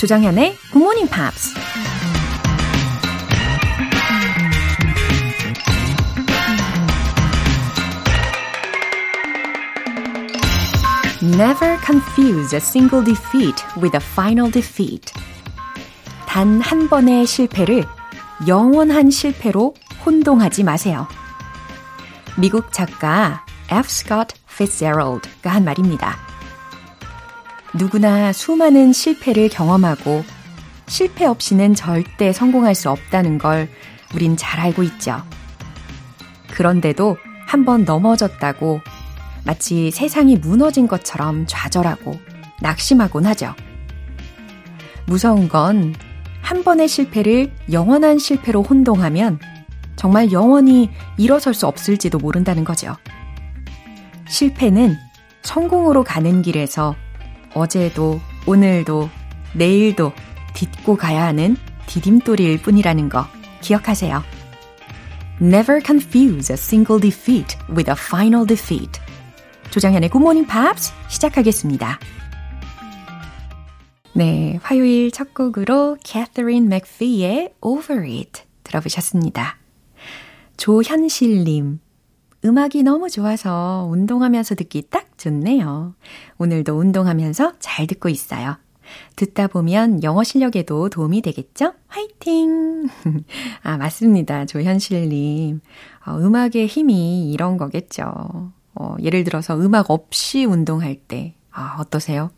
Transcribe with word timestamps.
조정현의 0.00 0.56
Good 0.72 0.78
Morning 0.78 1.10
Pops. 1.10 1.54
Never 11.22 11.76
confuse 11.84 12.54
a 12.54 12.60
single 12.62 13.04
defeat 13.04 13.62
with 13.76 13.94
a 13.94 14.00
final 14.00 14.50
defeat. 14.50 15.12
단 16.26 16.62
한 16.62 16.88
번의 16.88 17.26
실패를 17.26 17.84
영원한 18.48 19.10
실패로 19.10 19.74
혼동하지 20.06 20.64
마세요. 20.64 21.08
미국 22.38 22.72
작가 22.72 23.44
F. 23.68 23.86
Scott 23.86 24.34
Fitzgerald가 24.50 25.50
한 25.50 25.64
말입니다. 25.66 26.29
누구나 27.74 28.32
수많은 28.32 28.92
실패를 28.92 29.48
경험하고 29.48 30.24
실패 30.86 31.24
없이는 31.24 31.74
절대 31.74 32.32
성공할 32.32 32.74
수 32.74 32.90
없다는 32.90 33.38
걸 33.38 33.68
우린 34.14 34.36
잘 34.36 34.60
알고 34.60 34.82
있죠. 34.82 35.22
그런데도 36.50 37.16
한 37.46 37.64
번 37.64 37.84
넘어졌다고 37.84 38.80
마치 39.44 39.90
세상이 39.90 40.36
무너진 40.36 40.86
것처럼 40.86 41.46
좌절하고 41.48 42.18
낙심하곤 42.60 43.26
하죠. 43.26 43.54
무서운 45.06 45.48
건 45.48 45.94
한 46.50 46.64
번의 46.64 46.88
실패를 46.88 47.52
영원한 47.70 48.18
실패로 48.18 48.64
혼동하면 48.64 49.38
정말 49.94 50.32
영원히 50.32 50.90
일어설 51.16 51.54
수 51.54 51.68
없을지도 51.68 52.18
모른다는 52.18 52.64
거죠. 52.64 52.96
실패는 54.26 54.96
성공으로 55.42 56.02
가는 56.02 56.42
길에서 56.42 56.96
어제도, 57.54 58.20
오늘도, 58.46 59.10
내일도 59.54 60.12
딛고 60.54 60.96
가야 60.96 61.24
하는 61.26 61.56
디딤돌일 61.86 62.62
뿐이라는 62.62 63.08
거 63.08 63.26
기억하세요. 63.60 64.22
Never 65.42 65.80
confuse 65.84 66.52
a 66.52 66.54
single 66.54 67.00
defeat 67.00 67.56
with 67.68 67.90
a 67.90 67.96
final 67.98 68.46
defeat. 68.46 69.00
조장현의 69.70 70.10
Morning 70.14 70.50
Pops 70.50 70.92
시작하겠습니다. 71.08 71.98
네, 74.12 74.58
화요일 74.62 75.10
첫 75.12 75.32
곡으로 75.34 75.96
Catherine 76.04 76.66
McPhee의 76.66 77.54
Over 77.60 78.04
It 78.04 78.42
들어보셨습니다. 78.64 79.58
조현실님, 80.56 81.80
음악이 82.44 82.82
너무 82.82 83.10
좋아서 83.10 83.86
운동하면서 83.90 84.54
듣기 84.54 84.84
딱 84.88 85.18
좋네요. 85.18 85.94
오늘도 86.38 86.78
운동하면서 86.78 87.54
잘 87.58 87.86
듣고 87.86 88.08
있어요. 88.08 88.56
듣다 89.14 89.46
보면 89.46 90.02
영어 90.02 90.24
실력에도 90.24 90.88
도움이 90.88 91.22
되겠죠? 91.22 91.74
화이팅! 91.86 92.88
아, 93.62 93.76
맞습니다. 93.76 94.46
조현실님. 94.46 95.60
어, 96.06 96.16
음악의 96.16 96.66
힘이 96.66 97.30
이런 97.30 97.56
거겠죠. 97.56 98.52
어, 98.74 98.96
예를 99.02 99.22
들어서 99.24 99.56
음악 99.58 99.90
없이 99.90 100.44
운동할 100.44 100.96
때, 100.96 101.34
아, 101.52 101.76
어떠세요? 101.78 102.30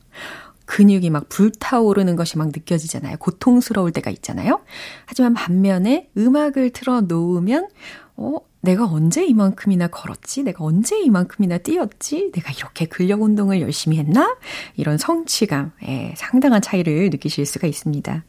근육이 0.66 1.10
막 1.10 1.28
불타오르는 1.28 2.16
것이 2.16 2.38
막 2.38 2.48
느껴지잖아요. 2.48 3.16
고통스러울 3.18 3.92
때가 3.92 4.10
있잖아요. 4.10 4.60
하지만 5.06 5.34
반면에 5.34 6.08
음악을 6.16 6.70
틀어 6.70 7.02
놓으면 7.02 7.68
어, 8.16 8.36
내가 8.62 8.86
언제 8.86 9.24
이만큼이나 9.24 9.88
걸었지? 9.88 10.44
내가 10.44 10.64
언제 10.64 10.98
이만큼이나 11.00 11.58
뛰었지? 11.58 12.30
내가 12.32 12.52
이렇게 12.52 12.86
근력 12.86 13.22
운동을 13.22 13.60
열심히 13.60 13.98
했나? 13.98 14.36
이런 14.76 14.98
성취감, 14.98 15.72
에 15.82 16.14
상당한 16.16 16.62
차이를 16.62 17.10
느끼실 17.10 17.44
수가 17.44 17.66
있습니다. 17.66 18.24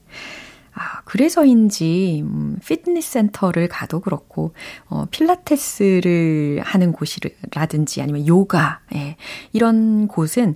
아, 0.75 1.01
그래서인지, 1.05 2.23
음, 2.25 2.57
피트니스 2.65 3.11
센터를 3.11 3.67
가도 3.67 3.99
그렇고, 3.99 4.53
어, 4.87 5.05
필라테스를 5.11 6.61
하는 6.63 6.91
곳이라든지 6.93 8.01
아니면 8.01 8.25
요가, 8.25 8.79
예, 8.95 9.15
이런 9.51 10.07
곳은 10.07 10.55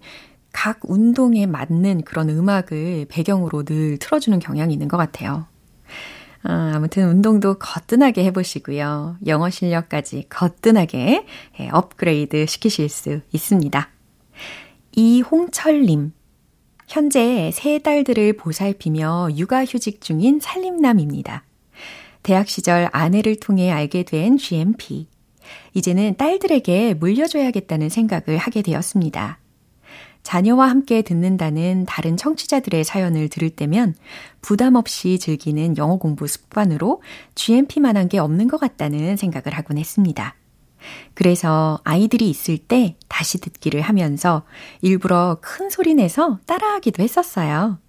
각 0.51 0.79
운동에 0.85 1.45
맞는 1.45 2.01
그런 2.01 2.31
음악을 2.31 3.05
배경으로 3.09 3.61
늘 3.63 3.99
틀어주는 3.99 4.39
경향이 4.39 4.73
있는 4.73 4.87
것 4.87 4.97
같아요. 4.97 5.45
아, 6.43 6.71
아무튼 6.75 7.09
운동도 7.09 7.57
거뜬하게 7.59 8.23
해보시고요. 8.25 9.17
영어 9.25 9.49
실력까지 9.49 10.25
거뜬하게 10.29 11.25
예, 11.59 11.69
업그레이드 11.71 12.45
시키실 12.45 12.89
수 12.89 13.21
있습니다. 13.31 13.89
이홍철님. 14.95 16.13
현재 16.87 17.51
세 17.53 17.79
딸들을 17.79 18.33
보살피며 18.33 19.29
육아휴직 19.35 19.99
중인 20.01 20.39
살림남입니다. 20.39 21.43
대학 22.23 22.47
시절 22.47 22.89
아내를 22.91 23.35
통해 23.39 23.71
알게 23.71 24.03
된 24.03 24.37
GMP. 24.37 25.07
이제는 25.73 26.15
딸들에게 26.17 26.95
물려줘야겠다는 26.95 27.89
생각을 27.89 28.37
하게 28.37 28.61
되었습니다. 28.61 29.39
자녀와 30.27 30.69
함께 30.69 31.03
듣는다는 31.03 31.85
다른 31.85 32.17
청취자들의 32.17 32.83
사연을 32.83 33.29
들을 33.29 33.49
때면 33.49 33.95
부담 34.41 34.75
없이 34.75 35.19
즐기는 35.19 35.77
영어 35.77 35.95
공부 35.95 36.27
습관으로 36.27 37.01
GMP만한 37.35 38.09
게 38.09 38.19
없는 38.19 38.49
것 38.49 38.59
같다는 38.59 39.15
생각을 39.15 39.57
하곤 39.57 39.77
했습니다. 39.77 40.35
그래서 41.13 41.79
아이들이 41.85 42.29
있을 42.29 42.57
때 42.57 42.97
다시 43.07 43.39
듣기를 43.39 43.79
하면서 43.79 44.43
일부러 44.81 45.37
큰 45.39 45.69
소리 45.69 45.93
내서 45.93 46.39
따라하기도 46.45 47.01
했었어요. 47.01 47.79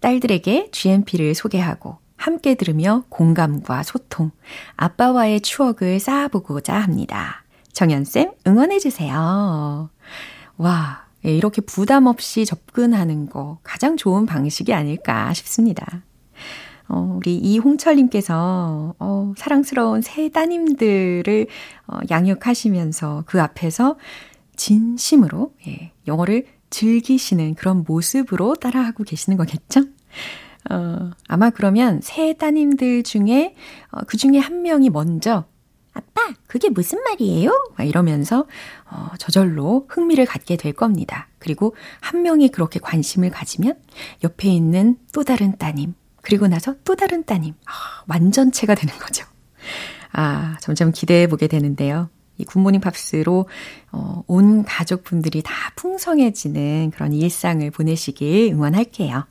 딸들에게 0.00 0.68
GMP를 0.70 1.34
소개하고 1.34 1.96
함께 2.18 2.54
들으며 2.54 3.04
공감과 3.08 3.82
소통, 3.82 4.30
아빠와의 4.76 5.40
추억을 5.40 6.00
쌓아보고자 6.00 6.74
합니다. 6.74 7.44
정연쌤 7.72 8.32
응원해주세요. 8.46 9.88
와, 10.58 11.07
예, 11.24 11.34
이렇게 11.34 11.60
부담 11.60 12.06
없이 12.06 12.44
접근하는 12.44 13.28
거 13.28 13.58
가장 13.62 13.96
좋은 13.96 14.26
방식이 14.26 14.72
아닐까 14.72 15.32
싶습니다. 15.34 16.02
어, 16.88 17.16
우리 17.16 17.36
이홍철님께서, 17.36 18.94
어, 18.98 19.32
사랑스러운 19.36 20.00
새 20.00 20.30
따님들을 20.30 21.46
어, 21.86 21.98
양육하시면서 22.10 23.24
그 23.26 23.42
앞에서 23.42 23.96
진심으로, 24.56 25.52
예, 25.66 25.92
영어를 26.06 26.46
즐기시는 26.70 27.54
그런 27.54 27.84
모습으로 27.86 28.54
따라하고 28.54 29.04
계시는 29.04 29.36
거겠죠? 29.36 29.82
어, 30.70 31.10
아마 31.26 31.50
그러면 31.50 32.00
새 32.02 32.32
따님들 32.34 33.02
중에, 33.02 33.54
어, 33.90 34.00
그 34.06 34.16
중에 34.16 34.38
한 34.38 34.62
명이 34.62 34.90
먼저 34.90 35.44
아빠, 36.18 36.34
그게 36.46 36.68
무슨 36.68 37.02
말이에요? 37.04 37.50
막 37.76 37.84
이러면서 37.84 38.46
어, 38.90 39.10
저절로 39.18 39.86
흥미를 39.88 40.26
갖게 40.26 40.56
될 40.56 40.72
겁니다. 40.72 41.28
그리고 41.38 41.76
한 42.00 42.22
명이 42.22 42.48
그렇게 42.48 42.80
관심을 42.80 43.30
가지면 43.30 43.78
옆에 44.24 44.48
있는 44.48 44.96
또 45.12 45.22
다른 45.22 45.56
따님, 45.56 45.94
그리고 46.22 46.48
나서 46.48 46.74
또 46.84 46.96
다른 46.96 47.24
따님, 47.24 47.54
아, 47.66 48.02
완전체가 48.08 48.74
되는 48.74 48.94
거죠. 48.98 49.24
아, 50.12 50.56
점점 50.60 50.90
기대해 50.92 51.28
보게 51.28 51.46
되는데요. 51.46 52.10
이 52.38 52.44
굿모닝 52.44 52.80
팝스로 52.80 53.48
어, 53.92 54.22
온 54.26 54.64
가족분들이 54.64 55.42
다 55.42 55.52
풍성해지는 55.76 56.92
그런 56.94 57.12
일상을 57.12 57.68
보내시길 57.70 58.52
응원할게요. 58.52 59.26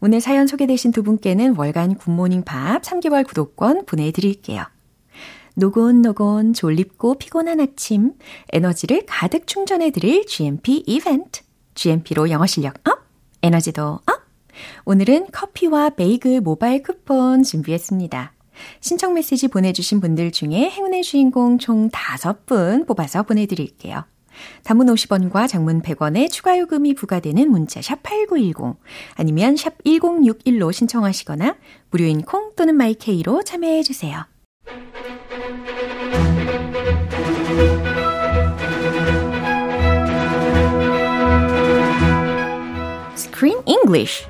오늘 0.00 0.20
사연 0.20 0.46
소개되신 0.46 0.92
두 0.92 1.02
분께는 1.02 1.56
월간 1.56 1.96
굿모닝 1.96 2.42
팝 2.44 2.82
3개월 2.82 3.26
구독권 3.26 3.86
보내드릴게요. 3.86 4.64
노곤노곤 5.58 6.52
졸립고 6.52 7.16
피곤한 7.16 7.58
아침 7.58 8.12
에너지를 8.52 9.02
가득 9.06 9.48
충전해드릴 9.48 10.26
GMP 10.26 10.84
이벤트. 10.86 11.42
GMP로 11.74 12.30
영어 12.30 12.46
실력 12.46 12.74
up, 12.88 13.00
에너지도 13.42 13.82
up. 13.82 14.22
오늘은 14.84 15.26
커피와 15.32 15.90
베이글 15.90 16.42
모바일 16.42 16.84
쿠폰 16.84 17.42
준비했습니다. 17.42 18.32
신청 18.80 19.14
메시지 19.14 19.48
보내주신 19.48 20.00
분들 20.00 20.30
중에 20.30 20.70
행운의 20.70 21.02
주인공 21.02 21.58
총 21.58 21.90
5분 21.90 22.86
뽑아서 22.86 23.24
보내드릴게요. 23.24 24.04
단문 24.62 24.86
50원과 24.86 25.48
장문 25.48 25.82
100원의 25.82 26.30
추가 26.30 26.56
요금이 26.56 26.94
부과되는 26.94 27.50
문자 27.50 27.82
샵 27.82 28.00
8910 28.04 28.76
아니면 29.16 29.56
샵 29.56 29.76
1061로 29.82 30.72
신청하시거나 30.72 31.56
무료인 31.90 32.22
콩 32.22 32.52
또는 32.54 32.76
마이케이로 32.76 33.42
참여해 33.42 33.82
주세요. 33.82 34.24
Screen 43.16 43.62
English 43.66 44.26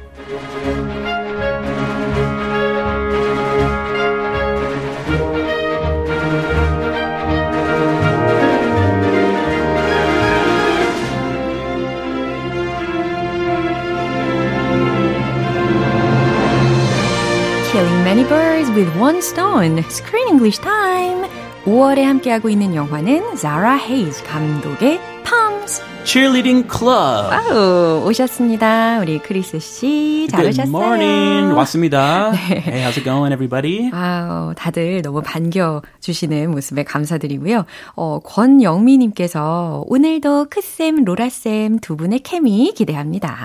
with 18.74 18.90
one 18.98 19.18
stone. 19.22 19.78
Screen 19.88 20.26
English 20.28 20.58
time. 20.60 21.28
5월에 21.64 22.02
함께하고 22.02 22.48
있는 22.48 22.74
영화는 22.74 23.36
Zara 23.36 23.76
Hayes 23.78 24.22
감독의 24.24 24.98
Palms. 25.24 25.80
Cheerleading 26.04 26.66
Club. 26.68 27.30
아우, 27.30 28.04
오셨습니다. 28.08 28.98
우리 29.00 29.18
크리스 29.20 29.60
씨. 29.60 30.26
잘 30.30 30.44
Good 30.50 30.60
오셨어요. 30.60 30.76
morning. 30.76 31.54
왔습니다. 31.56 32.32
Hey, 32.32 32.82
how's 32.82 32.96
it 32.96 33.04
going, 33.04 33.32
everybody? 33.32 33.90
아우, 33.92 34.54
다들 34.56 35.02
너무 35.02 35.22
반겨주시는 35.22 36.50
모습에 36.50 36.82
감사드리고요. 36.82 37.64
어, 37.94 38.18
권영미님께서 38.24 39.84
오늘도 39.86 40.46
크쌤, 40.50 41.04
로라쌤 41.04 41.78
두 41.80 41.96
분의 41.96 42.20
케미 42.20 42.72
기대합니다. 42.74 43.36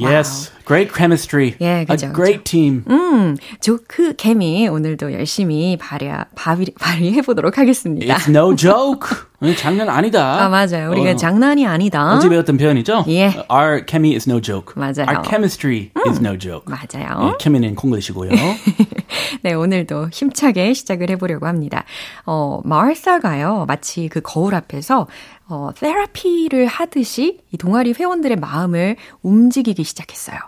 Yes, 0.00 0.52
great 0.66 0.92
chemistry. 0.94 1.54
예, 1.60 1.80
A 1.80 1.86
그죠, 1.86 2.12
great 2.12 2.44
team. 2.44 2.84
음, 2.90 3.36
조크 3.60 4.14
케미 4.16 4.68
오늘도 4.68 5.12
열심히 5.12 5.76
발휘, 5.78 6.10
발휘, 6.34 6.74
발휘해 6.78 7.22
보도록 7.22 7.56
하겠습니다. 7.58 8.14
It's 8.16 8.28
no 8.28 8.54
joke. 8.54 9.08
장난 9.56 9.88
아니다. 9.88 10.44
아, 10.44 10.48
맞아요. 10.48 10.90
우리가 10.90 11.10
어, 11.10 11.16
장난이 11.16 11.66
아니다. 11.66 12.14
어제 12.14 12.28
배웠던 12.28 12.56
표현이죠? 12.56 13.04
예. 13.08 13.26
Our 13.50 13.84
chemistry 13.86 14.14
is 14.14 14.28
no 14.28 14.40
joke. 14.40 14.74
맞아요. 14.76 15.06
Our 15.08 15.22
chemistry 15.24 15.90
is 16.06 16.18
no 16.20 16.36
joke. 16.38 16.64
맞아요. 16.66 17.32
예, 17.32 17.36
케미는 17.38 17.74
콩글리시고요. 17.74 18.30
네, 19.42 19.52
오늘도 19.52 20.08
힘차게 20.12 20.72
시작을 20.72 21.10
해보려고 21.10 21.46
합니다. 21.46 21.84
어, 22.24 22.60
마을사가요, 22.64 23.66
마치 23.68 24.08
그 24.08 24.20
거울 24.22 24.54
앞에서, 24.54 25.06
어, 25.48 25.70
테라피를 25.76 26.66
하듯이 26.66 27.40
이 27.52 27.56
동아리 27.58 27.92
회원들의 27.92 28.38
마음을 28.38 28.96
움직이기 29.22 29.84
시작했어요. 29.84 30.38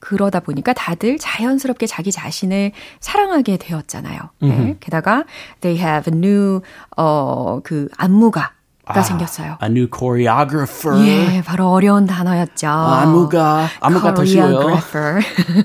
그러다 0.00 0.40
보니까 0.40 0.72
다들 0.72 1.18
자연스럽게 1.18 1.86
자기 1.86 2.10
자신을 2.12 2.72
사랑하게 3.00 3.56
되었잖아요. 3.58 4.18
네, 4.40 4.76
게다가, 4.80 5.24
they 5.60 5.82
have 5.82 6.12
a 6.12 6.18
new, 6.18 6.60
어, 6.96 7.60
그, 7.62 7.88
안무가 7.96 8.52
가 8.94 9.02
생겼어요. 9.02 9.58
A 9.62 9.68
new 9.68 9.86
choreographer. 9.88 10.96
예, 11.06 11.42
바로 11.42 11.70
어려운 11.70 12.06
단어였죠. 12.06 12.66
안무가. 12.68 13.68
안무가 13.80 14.14
더 14.14 14.24
쉬워요. 14.24 14.78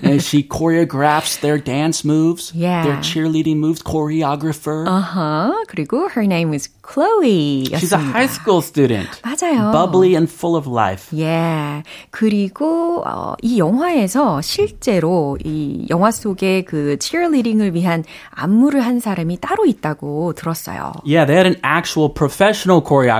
And 0.03 0.21
she 0.21 0.43
choreographs 0.47 1.39
their 1.39 1.57
dance 1.61 2.03
moves, 2.05 2.51
Yeah. 2.55 2.83
their 2.83 2.99
cheerleading 3.01 3.57
moves, 3.57 3.81
choreographer. 3.83 4.85
어허, 4.87 5.63
그리고 5.67 6.09
her 6.15 6.23
name 6.25 6.49
was 6.51 6.69
Chloe. 6.83 7.65
She's 7.71 7.93
a 7.93 7.97
high 7.97 8.27
school 8.27 8.59
student. 8.61 9.09
맞아요. 9.23 9.71
Bubbly 9.71 10.15
and 10.15 10.29
full 10.29 10.57
of 10.57 10.67
life. 10.69 11.17
예. 11.17 11.83
그리고 12.11 13.03
어, 13.05 13.35
이 13.41 13.57
영화에서 13.59 14.41
실제로 14.41 15.37
이 15.43 15.85
영화 15.89 16.11
속에 16.11 16.63
그 16.63 16.97
cheerleading을 16.99 17.73
위한 17.73 18.03
안무를 18.31 18.81
한 18.85 18.99
사람이 18.99 19.37
따로 19.39 19.65
있다고 19.65 20.33
들었어요. 20.33 20.91
Yeah, 21.05 21.25
they 21.25 21.37
had 21.37 21.47
an 21.47 21.55
actual 21.63 22.13
professional 22.13 22.81
choreographer 22.85 23.12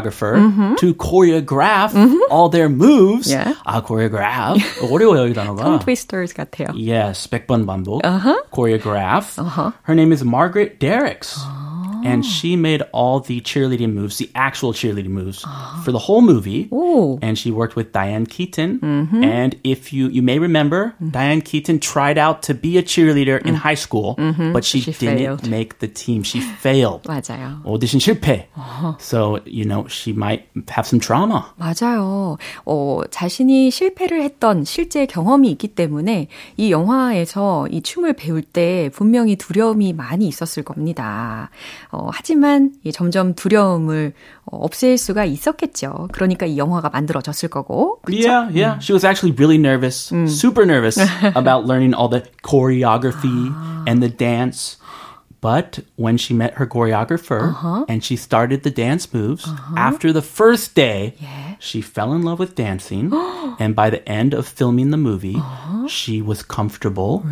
to 0.79 0.95
choreograph 0.95 1.93
all 2.31 2.49
their 2.49 2.69
moves. 2.69 3.31
Yeah. 3.31 3.55
아, 3.67 3.83
choreograph. 3.85 4.57
어려워요, 4.91 5.29
이 5.29 5.35
단어가. 5.35 5.63
tongue 5.63 5.79
twisters 5.81 6.33
같아요. 6.33 6.69
Yes, 6.75 7.29
100번 7.29 7.67
반복. 7.67 8.03
Choreograph. 8.51 9.37
Her 9.85 9.95
name 9.95 10.13
is 10.13 10.25
Margaret 10.25 10.79
Derricks. 10.81 11.39
And 12.05 12.25
she 12.25 12.57
made 12.57 12.83
all 12.93 13.21
the 13.21 13.41
cheerleading 13.41 13.93
moves, 13.93 14.19
the 14.19 14.31
actual 14.35 14.73
cheerleading 14.73 15.11
moves, 15.11 15.45
for 15.85 15.93
the 15.93 15.99
whole 15.99 16.21
movie. 16.23 16.69
오. 16.71 17.19
And 17.23 17.37
she 17.39 17.51
worked 17.51 17.77
with 17.77 17.93
Diane 17.93 18.27
Keaton. 18.27 18.81
And 19.23 19.57
if 19.65 19.93
you 19.93 20.09
you 20.09 20.23
may 20.23 20.39
remember, 20.39 20.95
Diane 21.01 21.41
Keaton 21.43 21.81
tried 21.81 22.19
out 22.19 22.43
to 22.49 22.55
be 22.55 22.79
a 22.79 22.83
cheerleader 22.83 23.39
in 23.45 23.55
high 23.55 23.75
school, 23.77 24.15
but 24.53 24.65
she, 24.65 24.81
She 24.81 24.93
didn't 24.93 25.19
failed. 25.19 25.49
make 25.51 25.79
the 25.81 25.89
team. 25.89 26.23
She 26.23 26.41
failed. 26.41 27.03
맞아요. 27.05 27.61
오디션 27.65 28.01
실패. 28.01 28.47
So, 28.99 29.39
you 29.45 29.65
know, 29.65 29.87
she 29.89 30.13
might 30.13 30.47
have 30.71 30.87
some 30.87 31.01
trauma. 31.01 31.47
맞아요. 31.59 32.39
어, 32.65 33.01
자신이 33.11 33.71
실패를 33.71 34.23
했던 34.23 34.65
실제 34.65 35.07
경험이 35.07 35.51
있기 35.53 35.69
때문에 35.69 36.29
이 36.57 36.71
영화에서 36.71 37.67
이 37.71 37.83
춤을 37.83 38.15
배울 38.15 38.43
때 38.43 38.91
분명히 38.95 39.37
두려움이 39.37 39.93
많이 39.93 40.27
있었을 40.29 40.63
겁니다. 40.63 41.51
어, 41.93 42.11
하지만 42.13 42.73
이 42.85 42.93
점점 42.93 43.35
두려움을 43.35 44.13
어, 44.45 44.57
없앨 44.59 44.99
수가 44.99 45.25
있었겠죠. 45.25 46.09
그러니까 46.13 46.47
이 46.47 46.59
영화가 46.59 46.91
만들어졌을 46.91 47.49
거고. 47.49 48.01
그쵸? 48.03 48.29
Yeah, 48.29 48.51
yeah. 48.55 48.79
She 48.81 48.93
was 48.93 49.05
actually 49.05 49.35
really 49.37 49.59
nervous, 49.59 50.13
super 50.29 50.65
nervous 50.67 50.99
about 51.35 51.67
learning 51.67 51.95
all 51.95 52.09
the 52.09 52.23
choreography 52.43 53.53
and 53.87 54.03
the 54.03 54.09
dance. 54.09 54.77
But 55.41 55.79
when 55.95 56.17
she 56.19 56.35
met 56.35 56.55
her 56.59 56.67
choreographer 56.67 57.55
and 57.89 58.03
she 58.03 58.17
started 58.17 58.65
the 58.65 58.73
dance 58.75 59.15
moves, 59.15 59.47
after 59.77 60.13
the 60.13 60.21
first 60.21 60.75
day, 60.75 61.15
Yeah. 61.21 61.55
she 61.61 61.81
fell 61.81 62.13
in 62.13 62.23
love 62.23 62.41
with 62.41 62.57
dancing. 62.57 63.13
and 63.61 63.77
by 63.77 63.89
the 63.89 64.03
end 64.09 64.35
of 64.35 64.49
filming 64.49 64.91
the 64.91 64.97
movie, 64.99 65.39
she 65.87 66.21
was 66.21 66.43
comfortable. 66.43 67.23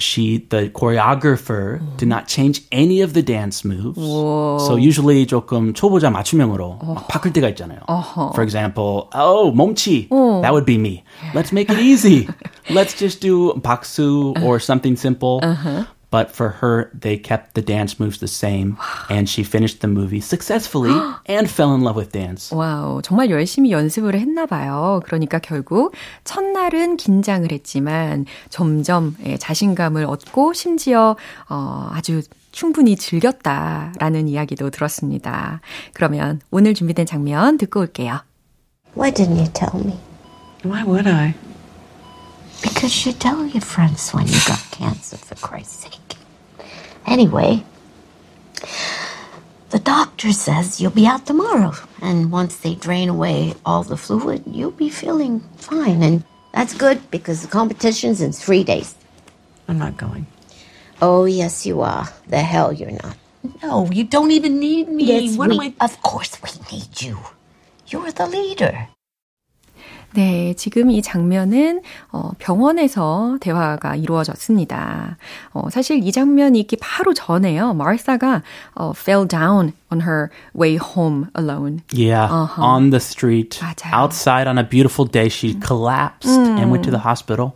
She, 0.00 0.46
the 0.48 0.70
choreographer, 0.70 1.80
did 1.96 2.06
not 2.06 2.28
change 2.28 2.62
any 2.70 3.00
of 3.00 3.14
the 3.14 3.22
dance 3.22 3.64
moves. 3.64 3.98
So 3.98 4.76
usually 4.76 5.26
조금 5.26 5.74
초보자 5.74 6.08
맞춤형으로 6.10 6.78
막 6.94 7.08
바꿀 7.08 7.32
때가 7.32 7.48
있잖아요. 7.48 7.80
For 8.32 8.44
example, 8.44 9.08
oh, 9.12 9.50
몸치. 9.50 10.08
That 10.42 10.52
would 10.52 10.66
be 10.66 10.78
me. 10.78 11.02
Let's 11.34 11.50
make 11.52 11.68
it 11.68 11.80
easy. 11.80 12.28
Let's 12.70 12.94
just 12.94 13.20
do 13.20 13.54
박수 13.60 14.34
or 14.44 14.60
something 14.60 14.94
simple. 14.94 15.40
But 16.13 16.29
for 16.29 16.61
her, 16.61 16.91
they 16.93 17.17
kept 17.17 17.55
the 17.55 17.63
dance 17.65 17.99
moves 17.99 18.19
the 18.19 18.27
same, 18.27 18.77
and 19.09 19.27
she 19.27 19.41
finished 19.41 19.81
the 19.81 19.87
movie 19.87 20.21
successfully 20.21 20.93
and 21.25 21.49
fell 21.49 21.73
in 21.73 21.81
love 21.81 21.97
with 21.97 22.11
dance. 22.11 22.53
와우, 22.53 23.01
정말 23.01 23.31
열심히 23.31 23.71
연습을 23.71 24.13
했나 24.19 24.45
봐요. 24.45 25.01
그러니까 25.05 25.39
결국 25.39 25.95
첫날은 26.23 26.97
긴장을 26.97 27.51
했지만 27.51 28.27
점점 28.51 29.15
예, 29.25 29.37
자신감을 29.37 30.05
얻고 30.05 30.53
심지어 30.53 31.15
어, 31.49 31.89
아주 31.91 32.21
충분히 32.51 32.95
즐겼다라는 32.95 34.27
이야기도 34.27 34.69
들었습니다. 34.69 35.61
그러면 35.93 36.41
오늘 36.51 36.75
준비된 36.75 37.07
장면 37.07 37.57
듣고 37.57 37.79
올게요. 37.79 38.19
Why 38.95 39.11
didn't 39.11 39.39
you 39.39 39.49
tell 39.51 39.83
me? 39.83 39.97
Why 40.63 40.83
would 40.85 41.09
I? 41.09 41.33
Because 42.63 43.05
you 43.05 43.11
tell 43.13 43.45
your 43.45 43.61
friends 43.61 44.11
when 44.11 44.25
you 44.27 44.39
got 44.47 44.63
cancer, 44.71 45.17
for 45.17 45.35
Christ's 45.35 45.83
sake. 45.83 46.17
Anyway, 47.05 47.63
the 49.69 49.79
doctor 49.79 50.31
says 50.31 50.79
you'll 50.79 50.91
be 50.91 51.05
out 51.05 51.25
tomorrow. 51.25 51.73
And 52.01 52.31
once 52.31 52.55
they 52.57 52.75
drain 52.75 53.09
away 53.09 53.53
all 53.65 53.83
the 53.83 53.97
fluid, 53.97 54.43
you'll 54.47 54.71
be 54.71 54.89
feeling 54.89 55.41
fine. 55.57 56.01
And 56.01 56.23
that's 56.53 56.73
good 56.73 57.11
because 57.11 57.41
the 57.41 57.47
competition's 57.47 58.21
in 58.21 58.31
three 58.31 58.63
days. 58.63 58.95
I'm 59.67 59.77
not 59.77 59.97
going. 59.97 60.25
Oh, 61.01 61.25
yes, 61.25 61.65
you 61.65 61.81
are. 61.81 62.07
The 62.27 62.39
hell 62.39 62.71
you're 62.71 62.91
not. 62.91 63.17
No, 63.61 63.89
you 63.91 64.05
don't 64.05 64.31
even 64.31 64.59
need 64.59 64.87
me. 64.87 65.03
Yes, 65.03 65.37
what 65.37 65.49
we, 65.49 65.55
am 65.55 65.75
I? 65.81 65.85
Of 65.85 66.01
course 66.01 66.37
we 66.41 66.49
need 66.71 67.01
you. 67.01 67.19
You're 67.87 68.11
the 68.11 68.27
leader. 68.27 68.87
네, 70.13 70.53
지금 70.55 70.91
이 70.91 71.01
장면은 71.01 71.81
어, 72.11 72.31
병원에서 72.37 73.37
대화가 73.41 73.95
이루어졌습니다. 73.95 75.17
어, 75.53 75.69
사실 75.71 76.03
이 76.03 76.11
장면이 76.11 76.59
있기 76.59 76.77
바로 76.79 77.13
전에요. 77.13 77.73
마르사가 77.73 78.43
어, 78.75 78.91
fell 78.95 79.27
down 79.27 79.73
on 79.93 80.01
her 80.01 80.31
way 80.57 80.75
home 80.75 81.29
alone. 81.37 81.83
Yeah, 81.93 82.25
on 82.57 82.89
the 82.89 82.99
street, 82.99 83.59
맞아요. 83.61 83.93
outside 83.93 84.47
on 84.49 84.57
a 84.57 84.63
beautiful 84.65 85.05
day, 85.05 85.29
she 85.29 85.53
collapsed 85.61 86.27
and 86.33 86.71
went 86.73 86.83
to 86.85 86.91
the 86.91 87.05
hospital. 87.05 87.53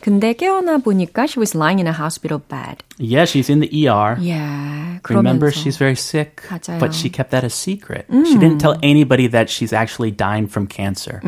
근데 0.00 0.32
깨어나 0.32 0.78
보니까 0.78 1.28
she 1.28 1.38
was 1.38 1.54
lying 1.54 1.78
in 1.78 1.86
a 1.86 1.92
hospital 1.92 2.40
bed. 2.48 2.82
Yeah, 2.98 3.24
she's 3.24 3.48
in 3.48 3.60
the 3.60 3.68
ER. 3.86 4.16
Yeah, 4.18 4.98
Remember, 5.08 5.50
그러면서 5.50 5.62
she's 5.62 5.76
very 5.76 5.94
sick, 5.94 6.42
맞아요. 6.48 6.80
but 6.80 6.92
she 6.94 7.08
kept 7.10 7.30
that 7.30 7.44
a 7.44 7.50
secret. 7.50 8.06
She 8.10 8.34
didn't 8.38 8.58
tell 8.58 8.74
anybody 8.82 9.28
that 9.28 9.48
she's 9.50 9.72
actually 9.72 10.10
dying 10.10 10.48
from 10.48 10.66
cancer. 10.66 11.20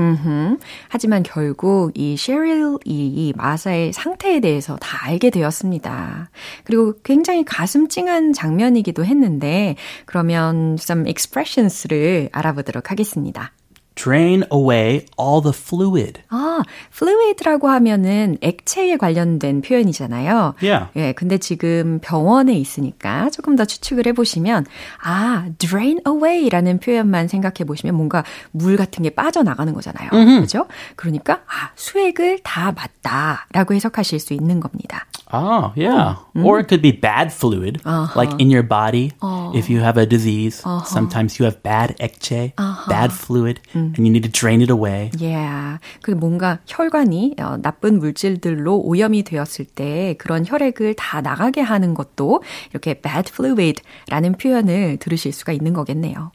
하지만 0.88 1.23
결국 1.23 1.93
이 1.95 2.16
셰릴이 2.16 2.81
이 2.87 3.33
마사의 3.37 3.93
상태에 3.93 4.40
대해서 4.40 4.76
다 4.81 5.07
알게 5.07 5.31
되었습니다. 5.31 6.31
그리고 6.64 6.95
굉장히 7.04 7.45
가슴 7.45 7.88
찡한 7.88 8.33
장면이기도 8.33 9.04
했는데 9.04 9.76
그러면 10.14 10.76
some 10.78 11.06
expressions를 11.11 12.28
알아보도록 12.30 12.92
하겠습니다. 12.92 13.50
Drain 13.95 14.45
away 14.53 15.07
all 15.19 15.41
the 15.41 15.53
fluid. 15.55 16.21
아, 16.31 16.63
fluid라고 16.93 17.69
하면은 17.69 18.39
액체에 18.41 18.97
관련된 18.97 19.63
표현이잖아요. 19.63 20.55
Yeah. 20.63 20.91
예, 20.97 21.13
근데 21.13 21.39
지금 21.39 22.01
병원에 22.03 22.55
있으니까 22.55 23.31
조금 23.31 23.57
더 23.57 23.65
추측을 23.65 24.07
해보시면, 24.09 24.67
아, 25.03 25.47
drain 25.59 26.01
away라는 26.07 26.81
표현만 26.81 27.29
생각해 27.29 27.65
보시면 27.67 27.95
뭔가 27.95 28.25
물 28.51 28.77
같은 28.77 29.03
게 29.03 29.11
빠져나가는 29.11 29.73
거잖아요. 29.73 30.11
그죠? 30.41 30.67
그러니까, 30.97 31.41
아, 31.47 31.71
수액을 31.77 32.41
다 32.43 32.73
맞다라고 32.73 33.75
해석하실 33.75 34.19
수 34.19 34.35
있는 34.35 34.61
겁니다. 34.61 35.07
Oh, 35.33 35.73
yeah. 35.75 36.17
Or 36.37 36.59
it 36.59 36.69
could 36.69 36.83
be 36.83 36.93
bad 36.93 37.33
fluid, 37.33 37.81
like 38.15 38.31
in 38.39 38.51
your 38.51 38.63
body. 38.63 39.11
If 39.55 39.69
you 39.69 39.81
have 39.81 39.97
a 39.97 40.07
disease, 40.07 40.63
sometimes 40.85 41.41
you 41.41 41.45
have 41.45 41.63
bad 41.63 41.97
ekche, 41.99 42.53
bad 42.89 43.11
fluid, 43.13 43.61
and 43.97 44.07
you 44.07 44.11
need 44.11 44.23
to 44.23 44.31
drain 44.31 44.61
it 44.61 44.71
away. 44.71 45.11
Yeah. 45.19 45.79
그 46.03 46.11
뭔가 46.11 46.59
혈관이 46.67 47.37
어, 47.41 47.57
나쁜 47.61 47.99
물질들로 47.99 48.81
오염이 48.81 49.23
되었을 49.25 49.64
때 49.64 50.14
그런 50.19 50.45
혈액을 50.47 50.95
다 50.95 51.21
나가게 51.21 51.61
하는 51.61 51.95
것도 51.95 52.43
이렇게 52.71 52.95
bad 52.95 53.31
fluid라는 53.33 54.33
표현을 54.38 54.99
들으실 54.99 55.33
수가 55.33 55.53
있는 55.53 55.73
거겠네요. 55.73 56.33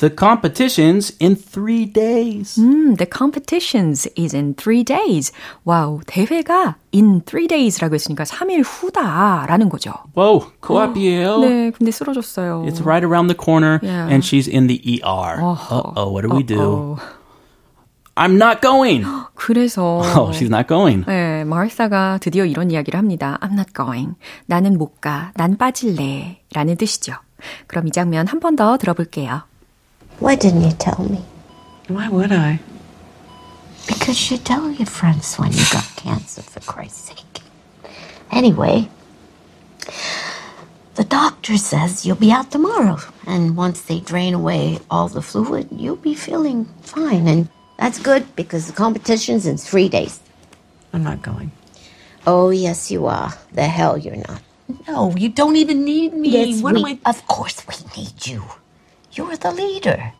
The 0.00 0.08
competition's 0.16 1.12
in 1.20 1.36
three 1.36 1.84
days. 1.84 2.56
음, 2.58 2.96
the 2.96 3.04
competitions 3.04 4.08
is 4.16 4.34
in 4.34 4.54
three 4.54 4.82
days. 4.82 5.30
와우, 5.64 6.00
대회가 6.06 6.76
in 6.94 7.20
three 7.20 7.46
days라고 7.46 7.94
했으니까 7.96 8.24
3일 8.24 8.62
후다라는 8.64 9.68
거죠. 9.68 9.92
Whoa, 10.16 10.46
코앞이에요. 10.60 11.38
네, 11.40 11.70
근데 11.70 11.90
쓰러졌어요. 11.90 12.64
It's 12.66 12.80
right 12.80 13.04
around 13.04 13.28
the 13.28 13.36
corner, 13.36 13.78
Yeah. 13.82 14.08
and 14.08 14.24
she's 14.24 14.48
in 14.48 14.68
the 14.68 14.80
ER. 15.04 15.36
Uh 15.36 15.92
oh, 15.96 16.08
what 16.10 16.22
do 16.26 16.34
we 16.34 16.42
do? 16.44 16.58
어, 16.58 16.96
I'm 18.16 18.36
not 18.40 18.62
going. 18.62 19.04
그래서 19.34 20.00
Oh, 20.16 20.32
she's 20.32 20.48
not 20.48 20.66
going. 20.66 21.04
네, 21.06 21.44
마르사가 21.44 22.16
드디어 22.22 22.46
이런 22.46 22.70
이야기를 22.70 22.96
합니다. 22.98 23.36
I'm 23.42 23.52
not 23.52 23.72
going. 23.76 24.14
나는 24.46 24.78
못 24.78 25.02
가. 25.02 25.32
난 25.36 25.58
빠질래. 25.58 26.40
라는 26.54 26.76
뜻이죠. 26.76 27.12
그럼 27.66 27.86
이 27.88 27.90
장면 27.90 28.26
한 28.26 28.40
번 28.40 28.56
더 28.56 28.76
들어볼게요. 28.78 29.42
Why 30.20 30.34
didn't 30.36 30.62
you 30.62 30.72
tell 30.72 31.02
me? 31.02 31.24
Why 31.88 32.08
would 32.08 32.30
I? 32.30 32.60
Because 33.86 34.30
you 34.30 34.36
tell 34.36 34.70
your 34.70 34.86
friends 34.86 35.36
when 35.36 35.50
you 35.50 35.64
got 35.72 35.84
cancer, 35.96 36.42
for 36.42 36.60
Christ's 36.60 37.08
sake. 37.08 37.42
Anyway, 38.30 38.88
the 40.94 41.04
doctor 41.04 41.56
says 41.56 42.04
you'll 42.04 42.16
be 42.16 42.30
out 42.30 42.50
tomorrow. 42.50 42.98
And 43.26 43.56
once 43.56 43.80
they 43.80 44.00
drain 44.00 44.34
away 44.34 44.78
all 44.90 45.08
the 45.08 45.22
fluid, 45.22 45.68
you'll 45.72 45.96
be 45.96 46.14
feeling 46.14 46.66
fine. 46.82 47.26
And 47.26 47.48
that's 47.78 47.98
good 47.98 48.36
because 48.36 48.66
the 48.66 48.74
competition's 48.74 49.46
in 49.46 49.56
three 49.56 49.88
days. 49.88 50.20
I'm 50.92 51.02
not 51.02 51.22
going. 51.22 51.50
Oh, 52.26 52.50
yes, 52.50 52.90
you 52.90 53.06
are. 53.06 53.32
The 53.52 53.66
hell 53.66 53.96
you're 53.96 54.16
not. 54.16 54.42
No, 54.86 55.14
you 55.16 55.30
don't 55.30 55.56
even 55.56 55.84
need 55.84 56.12
me. 56.12 56.28
Yes, 56.28 56.62
what 56.62 56.74
we, 56.74 56.80
am 56.80 57.00
I? 57.04 57.10
Of 57.10 57.26
course 57.26 57.64
we 57.66 58.02
need 58.02 58.26
you. 58.26 58.44
You're 59.12 59.36
the 59.36 59.54
leader. 59.56 60.12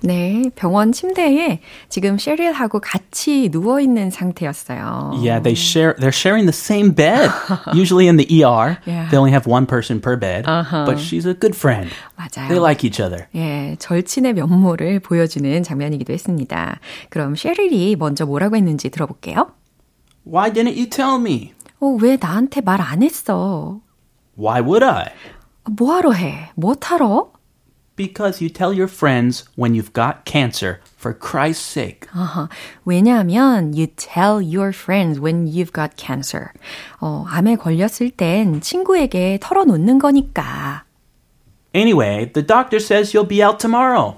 네, 0.00 0.50
병원 0.54 0.92
침대에 0.92 1.60
지금 1.88 2.18
셰릴하고 2.18 2.78
같이 2.80 3.48
누워 3.50 3.80
있는 3.80 4.10
상태였어요. 4.10 5.12
Yeah, 5.14 5.40
they 5.42 5.54
share. 5.54 5.94
They're 5.98 6.12
sharing 6.12 6.44
the 6.44 6.52
same 6.52 6.92
bed. 6.94 7.30
Usually 7.72 8.06
in 8.06 8.18
the 8.18 8.26
ER, 8.44 8.76
Yeah. 8.84 9.08
they 9.08 9.16
only 9.16 9.32
have 9.32 9.46
one 9.50 9.64
person 9.64 10.02
per 10.02 10.18
bed. 10.18 10.44
But 10.44 10.98
she's 10.98 11.24
a 11.24 11.32
good 11.32 11.56
friend. 11.56 11.88
맞아요. 12.18 12.48
They 12.48 12.58
like 12.60 12.84
each 12.84 13.00
other. 13.00 13.28
예, 13.34 13.76
절친의 13.78 14.34
면모를 14.34 15.00
보여주는 15.00 15.62
장면이기도 15.62 16.12
했습니다. 16.12 16.80
그럼 17.08 17.34
셰릴이 17.34 17.96
먼저 17.96 18.26
뭐라고 18.26 18.56
했는지 18.56 18.90
들어볼게요. 18.90 19.52
Why 20.26 20.52
didn't 20.52 20.76
you 20.76 20.90
tell 20.90 21.16
me? 21.18 21.54
어, 21.80 21.96
왜 22.00 22.18
나한테 22.20 22.60
말 22.60 22.78
안 22.82 23.02
했어? 23.02 23.80
Why 24.38 24.60
would 24.60 24.84
I? 24.84 25.06
뭐하러 25.70 26.12
해? 26.12 26.50
뭐하러? 26.56 27.32
Because 27.95 28.39
you 28.41 28.49
tell 28.49 28.71
your 28.71 28.87
friends 28.87 29.43
when 29.57 29.75
you've 29.75 29.91
got 29.91 30.23
cancer. 30.23 30.79
For 30.95 31.13
Christ's 31.13 31.65
sake. 31.65 32.07
아하, 32.13 32.47
왜냐하면 32.85 33.73
you 33.75 33.87
tell 33.87 34.41
your 34.41 34.71
friends 34.71 35.19
when 35.19 35.47
you've 35.47 35.73
got 35.73 35.97
cancer. 35.97 36.51
어, 37.01 37.25
암에 37.27 37.57
걸렸을 37.57 38.11
땐 38.11 38.61
친구에게 38.61 39.39
털어놓는 39.41 39.99
거니까. 39.99 40.85
Anyway, 41.75 42.31
the 42.31 42.45
doctor 42.45 42.79
says 42.79 43.13
you'll 43.13 43.27
be 43.27 43.43
out 43.43 43.59
tomorrow. 43.59 44.15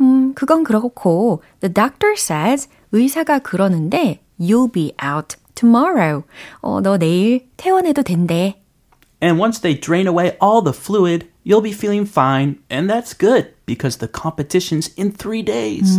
음, 0.00 0.34
그건 0.34 0.62
그렇고 0.62 1.42
the 1.60 1.72
doctor 1.72 2.14
says 2.16 2.68
의사가 2.92 3.40
그러는데 3.40 4.20
you'll 4.38 4.70
be 4.72 4.92
out 5.04 5.36
tomorrow. 5.54 6.22
어, 6.60 6.80
너 6.80 6.96
내일 6.96 7.48
퇴원해도 7.56 8.02
된대. 8.02 8.59
And 9.20 9.38
once 9.38 9.58
they 9.60 9.72
drain 9.74 10.06
away 10.06 10.36
all 10.40 10.60
the 10.60 10.74
fluid, 10.74 11.26
you'll 11.42 11.62
be 11.62 11.72
feeling 11.72 12.04
fine. 12.04 12.58
And 12.68 12.88
that's 12.88 13.14
good 13.14 13.48
because 13.64 13.96
the 13.96 14.08
competition's 14.08 14.88
in 14.96 15.10
three 15.10 15.42
days. 15.42 15.98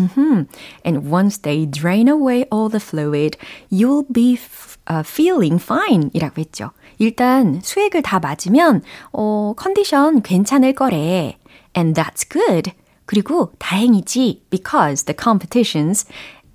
And 0.85 1.09
once 1.09 1.37
they 1.39 1.65
drain 1.65 2.07
away 2.07 2.45
all 2.51 2.69
the 2.69 2.79
fluid, 2.79 3.35
you'll 3.71 4.05
be 4.11 4.35
f- 4.35 4.77
uh, 4.87 5.01
feeling 5.03 5.57
fine 5.59 6.11
이라고 6.13 6.37
했죠. 6.37 6.71
일단 6.99 7.59
수액을 7.63 8.03
다 8.03 8.19
맞으면 8.19 8.83
어, 9.11 9.53
컨디션 9.57 10.21
괜찮을 10.21 10.73
거래. 10.73 11.37
And 11.75 11.99
that's 11.99 12.23
good. 12.29 12.71
그리고 13.07 13.51
다행이지 13.57 14.43
because 14.51 15.05
the 15.05 15.15
competition's 15.17 16.05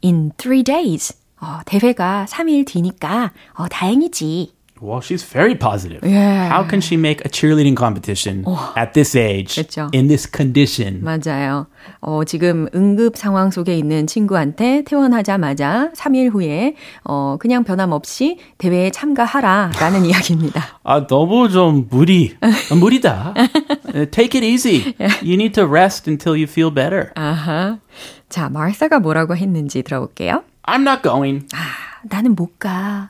in 0.04 0.32
three 0.38 0.62
days. 0.62 1.12
어, 1.40 1.60
대회가 1.66 2.24
3일 2.28 2.66
뒤니까 2.66 3.32
어, 3.54 3.66
다행이지. 3.68 4.52
Well, 4.81 5.01
she's 5.01 5.23
very 5.23 5.55
positive. 5.55 6.03
Yeah. 6.03 6.49
How 6.49 6.63
can 6.63 6.81
she 6.81 6.97
make 6.97 7.25
a 7.25 7.29
cheerleading 7.29 7.75
competition 7.75 8.45
at 8.75 8.93
this 8.93 9.15
age 9.15 9.55
그쵸. 9.55 9.89
in 9.93 10.07
this 10.07 10.27
condition? 10.29 11.01
맞아요. 11.03 11.67
어, 12.01 12.23
지금 12.25 12.67
응급 12.75 13.17
상황 13.17 13.49
속에 13.51 13.77
있는 13.77 14.07
친구한테 14.07 14.83
퇴원하자마자 14.83 15.91
3일 15.95 16.31
후에 16.33 16.75
어, 17.03 17.37
그냥 17.39 17.63
변함없이 17.63 18.37
대회에 18.57 18.91
참가하라 18.91 19.71
라는 19.79 20.05
이야기입니다. 20.05 20.79
아, 20.83 21.07
너무 21.07 21.49
좀 21.49 21.87
무리. 21.89 22.35
무리다. 22.79 23.33
Uh, 23.93 24.05
Take 24.11 24.35
it 24.39 24.43
easy. 24.45 24.93
You 25.23 25.35
need 25.35 25.53
to 25.53 25.65
rest 25.65 26.07
until 26.09 26.33
you 26.33 26.43
feel 26.43 26.71
better. 26.73 27.11
아하. 27.15 27.79
자, 28.29 28.49
마르사가 28.49 28.99
뭐라고 28.99 29.35
했는지 29.35 29.81
들어볼게요. 29.81 30.43
I'm 30.63 30.81
not 30.81 31.01
going. 31.01 31.47
아, 31.53 31.57
나는 32.03 32.35
못 32.35 32.59
가. 32.59 33.09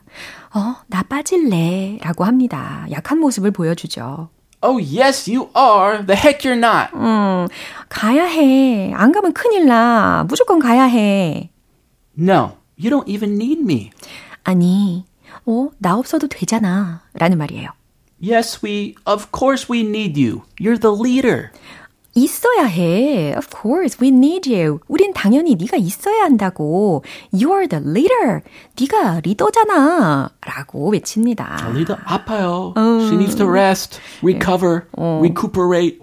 어, 0.58 0.76
나 0.88 1.04
빠질래. 1.04 2.00
라고 2.02 2.26
합니다. 2.26 2.88
약한 2.90 3.20
모습을 3.20 3.52
보여주죠. 3.52 4.30
Oh, 4.64 4.82
yes, 4.82 5.30
you 5.30 5.50
are. 5.56 6.04
The 6.04 6.20
heck 6.20 6.40
you're 6.42 6.58
not. 6.58 6.90
음, 6.96 7.48
가야 7.90 8.26
해. 8.26 8.92
안 8.96 9.12
가면 9.12 9.34
큰일 9.34 9.68
나. 9.68 10.26
무조건 10.28 10.58
가야 10.58 10.86
해. 10.86 11.52
No, 12.18 12.58
you 12.76 12.90
don't 12.90 13.08
even 13.08 13.36
need 13.36 13.62
me. 13.62 13.92
아니, 14.44 15.06
어, 15.46 15.70
나 15.78 15.96
없어도 15.96 16.28
되잖아. 16.28 17.04
라는 17.14 17.38
말이에요. 17.38 17.70
Yes, 18.20 18.60
we, 18.66 18.96
of 19.06 19.28
course 19.32 19.68
we 19.72 19.82
need 19.82 20.20
you. 20.20 20.42
You're 20.60 20.80
the 20.80 20.92
leader. 20.92 21.52
있어야 22.22 22.66
해. 22.66 23.34
Of 23.38 23.48
course, 23.62 23.98
we 24.02 24.08
need 24.10 24.52
you. 24.54 24.80
우린 24.88 25.14
당연히 25.14 25.56
네가 25.56 25.78
있어야 25.78 26.24
한다고. 26.24 27.04
You're 27.32 27.70
the 27.70 27.84
leader. 27.86 28.42
네가 28.80 29.22
리더잖아. 29.24 30.30
라고 30.46 30.90
외칩니다. 30.90 31.58
Alida 31.68 31.96
아파요. 32.06 32.74
She 32.78 33.14
needs 33.16 33.36
to 33.36 33.48
rest, 33.48 34.00
recover, 34.24 34.86
recuperate. 34.98 36.00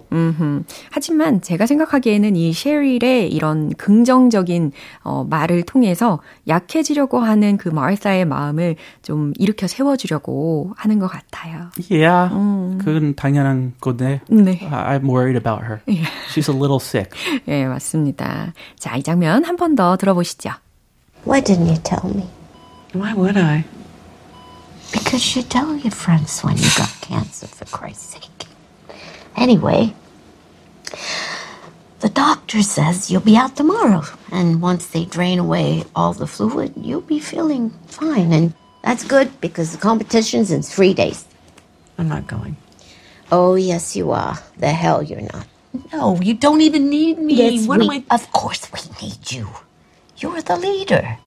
하지만 0.91 1.41
제가 1.41 1.65
생각하기에는 1.65 2.37
이 2.37 2.53
셰릴의 2.53 3.33
이런 3.33 3.73
긍정적인 3.73 4.71
어, 5.03 5.25
말을 5.29 5.63
통해서 5.63 6.21
약해지려고 6.47 7.19
하는 7.19 7.57
그 7.57 7.67
마르사의 7.67 8.23
마음을 8.23 8.77
좀 9.01 9.33
일으켜 9.37 9.67
세워주려고 9.67 10.71
하는 10.77 10.99
것 10.99 11.07
같아요. 11.07 11.69
Yeah, 11.91 12.29
그건 12.79 13.15
당연한 13.15 13.73
건데. 13.81 14.21
네. 14.29 14.59
I- 14.71 14.97
I'm 14.99 15.09
worried 15.09 15.35
about 15.37 15.63
her. 15.65 15.81
She's 16.32 16.48
a 16.48 16.52
little 16.52 16.80
sick. 16.80 17.10
예, 17.48 17.64
맞습니다. 17.66 18.52
자, 18.78 18.96
이 18.96 19.02
장면 19.02 19.44
한 19.44 19.56
번 19.56 19.74
더 19.76 19.96
들어보시죠. 19.96 20.50
Why 21.24 21.40
didn't 21.42 21.68
you 21.68 21.78
tell 21.82 22.10
me? 22.14 22.28
Why 22.94 23.14
would 23.14 23.36
I? 23.38 23.64
Because 24.92 25.36
you 25.36 25.42
tell 25.42 25.76
your 25.76 25.92
friends 25.92 26.42
when 26.42 26.56
you 26.56 26.68
got 26.76 26.90
cancer, 27.00 27.46
for 27.46 27.64
Christ's 27.66 28.14
sake. 28.14 28.48
Anyway, 29.36 29.94
the 32.00 32.08
doctor 32.08 32.62
says 32.62 33.10
you'll 33.10 33.20
be 33.20 33.36
out 33.36 33.54
tomorrow. 33.56 34.02
And 34.32 34.60
once 34.60 34.86
they 34.88 35.04
drain 35.04 35.38
away 35.38 35.84
all 35.94 36.12
the 36.12 36.26
fluid, 36.26 36.72
you'll 36.76 37.02
be 37.06 37.20
feeling 37.20 37.70
fine. 37.86 38.32
And 38.32 38.54
that's 38.82 39.04
good 39.04 39.40
because 39.40 39.72
the 39.72 39.78
competition's 39.78 40.50
in 40.50 40.62
three 40.62 40.94
days. 40.94 41.24
I'm 41.98 42.08
not 42.08 42.26
going. 42.26 42.56
Oh, 43.30 43.54
yes, 43.54 43.94
you 43.94 44.10
are. 44.10 44.38
The 44.58 44.72
hell 44.72 45.02
you're 45.02 45.20
not. 45.20 45.46
No, 45.93 46.17
you 46.21 46.33
don't 46.33 46.61
even 46.61 46.89
need 46.89 47.19
me. 47.19 47.33
Yes, 47.35 47.67
what 47.67 47.79
we, 47.79 47.85
am 47.85 47.91
I? 47.91 48.15
of 48.15 48.31
course 48.31 48.67
we 48.73 48.81
need 49.01 49.31
you. 49.31 49.47
You're 50.17 50.41
the 50.41 50.57
leader. 50.57 51.17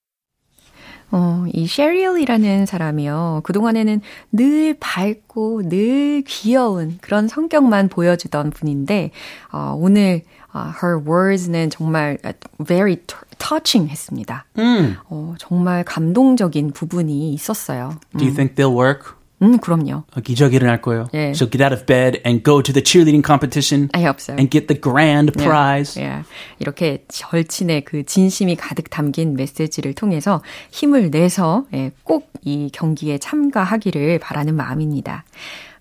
어, 1.10 1.44
이 1.52 1.66
셰리얼이라는 1.66 2.66
사람이요. 2.66 3.40
그동안에는 3.44 4.02
늘 4.32 4.76
밝고 4.78 5.68
늘 5.68 6.22
귀여운 6.26 6.98
그런 7.00 7.28
성격만 7.28 7.88
보여주던 7.88 8.50
분인데, 8.50 9.10
어, 9.50 9.74
오늘 9.78 10.22
uh, 10.54 10.70
her 10.82 10.98
words는 10.98 11.70
정말 11.70 12.18
very 12.62 12.96
touching 13.38 13.90
했습니다. 13.90 14.44
Mm. 14.58 14.96
어, 15.08 15.34
정말 15.38 15.82
감동적인 15.84 16.72
부분이 16.72 17.32
있었어요. 17.32 17.94
Do 18.16 18.24
you 18.24 18.34
think 18.34 18.54
they'll 18.54 18.76
work? 18.76 19.17
음, 19.40 19.58
그럼요. 19.58 20.04
기적이 20.24 20.56
일어날 20.56 20.80
거예요. 20.80 21.08
예. 21.14 21.32
She'll 21.32 21.50
get 21.50 21.62
out 21.62 21.72
of 21.72 21.86
bed 21.86 22.20
and 22.26 22.42
go 22.42 22.62
to 22.62 22.72
the 22.72 22.82
cheerleading 22.82 23.24
competition 23.24 23.88
I 23.92 24.02
hope 24.02 24.18
so. 24.20 24.32
and 24.34 24.50
get 24.50 24.66
the 24.66 24.80
grand 24.80 25.32
예, 25.38 25.44
prize. 25.44 26.02
예. 26.02 26.22
이렇게 26.58 27.04
절친의 27.08 27.84
그 27.84 28.04
진심이 28.04 28.56
가득 28.56 28.90
담긴 28.90 29.34
메시지를 29.36 29.94
통해서 29.94 30.42
힘을 30.72 31.10
내서 31.10 31.64
예, 31.74 31.92
꼭 32.04 32.28
이 32.44 32.70
경기에 32.72 33.18
참가하기를 33.18 34.18
바라는 34.20 34.54
마음입니다. 34.54 35.24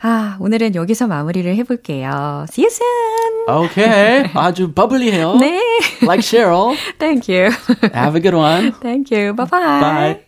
아, 0.02 0.38
오늘은 0.40 0.76
여기서 0.76 1.08
마무리를 1.08 1.56
해볼게요. 1.56 2.46
See 2.50 2.66
you 2.66 2.72
soon! 2.72 3.66
Okay. 3.66 4.30
아주 4.36 4.72
버블리해요. 4.74 5.36
네. 5.40 5.60
Like 6.04 6.22
Cheryl. 6.22 6.76
Thank 7.00 7.30
you. 7.34 7.52
Have 7.94 8.16
a 8.16 8.22
good 8.22 8.36
one. 8.36 8.74
Thank 8.82 9.12
you. 9.12 9.34
Bye 9.34 9.48
bye. 9.50 10.27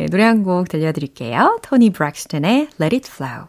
예, 0.00 0.06
노래 0.06 0.24
한 0.24 0.42
곡 0.42 0.68
들려드릴게요. 0.68 1.58
토니 1.62 1.90
브렉스턴의 1.90 2.68
Let 2.80 2.96
It 2.96 3.10
Flow. 3.12 3.46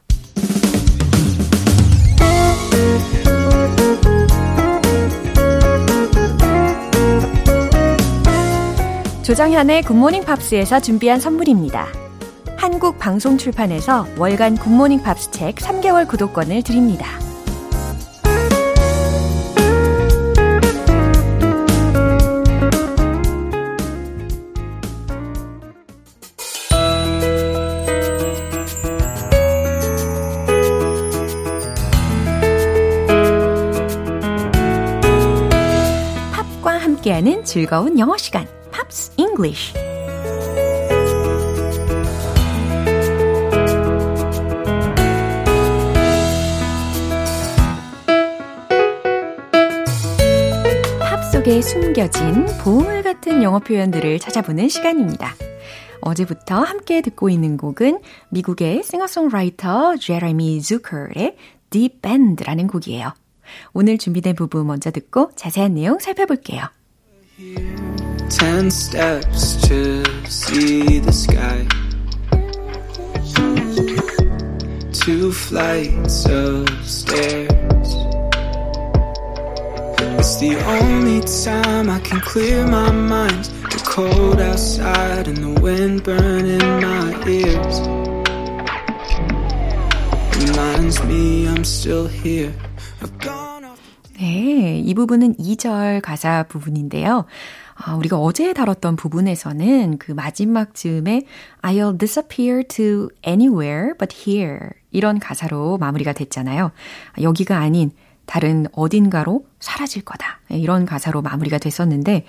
조정현의 9.23 9.83
굿모닝 9.83 10.25
팝스에서 10.25 10.79
준비한 10.79 11.19
선물입니다. 11.19 11.87
한국 12.57 12.99
방송 12.99 13.37
출판에서 13.37 14.05
월간 14.17 14.57
굿모닝 14.57 15.03
팝스 15.03 15.31
책 15.31 15.55
3개월 15.55 16.07
구독권을 16.07 16.63
드립니다. 16.63 17.07
함께하는 37.21 37.45
즐거운 37.45 37.99
영어 37.99 38.17
시간, 38.17 38.47
Pops 38.71 39.13
English. 39.17 39.73
팝 50.99 51.23
속에 51.31 51.61
숨겨진 51.61 52.45
보물 52.63 53.03
같은 53.03 53.43
영어 53.43 53.59
표현들을 53.59 54.19
찾아보는 54.19 54.67
시간입니다. 54.67 55.33
어제부터 56.01 56.61
함께 56.61 57.01
듣고 57.01 57.29
있는 57.29 57.57
곡은 57.57 58.01
미국의 58.29 58.83
싱어송라이터 58.83 59.97
Jeremy 59.97 60.59
Zucker의 60.59 61.37
Deep 61.69 61.99
End라는 62.03 62.67
곡이에요. 62.67 63.13
오늘 63.73 63.97
준비된 63.97 64.35
부분 64.35 64.65
먼저 64.65 64.91
듣고 64.91 65.31
자세한 65.35 65.75
내용 65.75 65.99
살펴볼게요. 65.99 66.63
Ten 68.29 68.69
steps 68.69 69.55
to 69.67 70.03
see 70.29 70.99
the 70.99 71.11
sky. 71.11 71.65
Two 74.93 75.31
flights 75.31 76.25
of 76.27 76.69
stairs. 76.87 77.89
It's 80.19 80.37
the 80.37 80.55
only 80.67 81.21
time 81.21 81.89
I 81.89 81.99
can 82.01 82.19
clear 82.19 82.67
my 82.67 82.91
mind. 82.91 83.45
The 83.45 83.81
cold 83.85 84.39
outside 84.39 85.27
and 85.27 85.37
the 85.37 85.59
wind 85.59 86.03
burning 86.03 86.59
my 86.59 87.23
ears. 87.27 87.79
Reminds 90.37 91.03
me 91.05 91.47
I'm 91.47 91.63
still 91.63 92.07
here. 92.07 92.53
I've 93.01 93.17
gone. 93.17 93.60
네, 94.21 94.77
이 94.77 94.93
부분은 94.93 95.37
2절 95.37 95.99
가사 96.03 96.43
부분인데요. 96.43 97.25
아, 97.73 97.95
우리가 97.95 98.19
어제 98.19 98.53
다뤘던 98.53 98.95
부분에서는 98.95 99.97
그 99.97 100.11
마지막 100.11 100.75
즈음에 100.75 101.23
I'll 101.63 101.97
disappear 101.97 102.63
to 102.67 103.09
anywhere 103.27 103.93
but 103.97 104.15
here 104.15 104.69
이런 104.91 105.17
가사로 105.17 105.79
마무리가 105.79 106.13
됐잖아요. 106.13 106.71
여기가 107.19 107.57
아닌 107.57 107.89
다른 108.27 108.67
어딘가로 108.73 109.47
사라질 109.59 110.03
거다. 110.03 110.41
이런 110.49 110.85
가사로 110.85 111.23
마무리가 111.23 111.57
됐었는데 111.57 112.25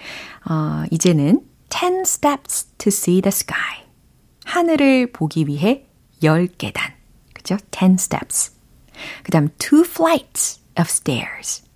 어, 0.48 0.85
이제는 0.90 1.42
10 1.68 2.05
steps 2.07 2.68
to 2.78 2.88
see 2.88 3.20
the 3.20 3.28
sky. 3.28 3.85
하늘을 4.46 5.12
보기 5.12 5.46
위해 5.46 5.85
10계단. 6.22 6.94
그죠? 7.35 7.59
10 7.70 7.96
steps. 7.98 8.52
그다음 9.24 9.50
two 9.59 9.85
flights 9.85 10.62
of 10.78 10.88
stairs. 10.88 11.70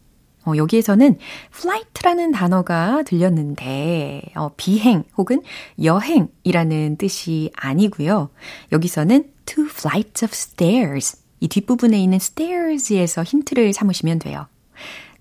어, 0.47 0.57
여기에서는 0.57 1.19
flight라는 1.53 2.31
단어가 2.31 3.03
들렸는데 3.03 4.23
어, 4.37 4.51
비행 4.57 5.03
혹은 5.19 5.43
여행이라는 5.83 6.97
뜻이 6.97 7.51
아니고요. 7.55 8.31
여기서는 8.71 9.33
two 9.45 9.67
flights 9.67 10.25
of 10.25 10.33
stairs 10.33 11.19
이 11.41 11.49
뒷부분에 11.49 12.01
있는 12.01 12.17
stairs에서 12.17 13.25
힌트를 13.25 13.73
삼으시면 13.73 14.21
돼요. 14.21 14.47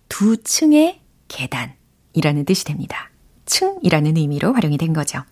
두 0.07 0.37
층의 0.37 1.01
계단이라는 1.27 2.45
뜻이 2.45 2.63
됩니다. 2.63 3.09
층이라는 3.45 4.17
의미로 4.17 4.53
활용이 4.53 4.77
된 4.77 4.93
거죠. 4.93 5.23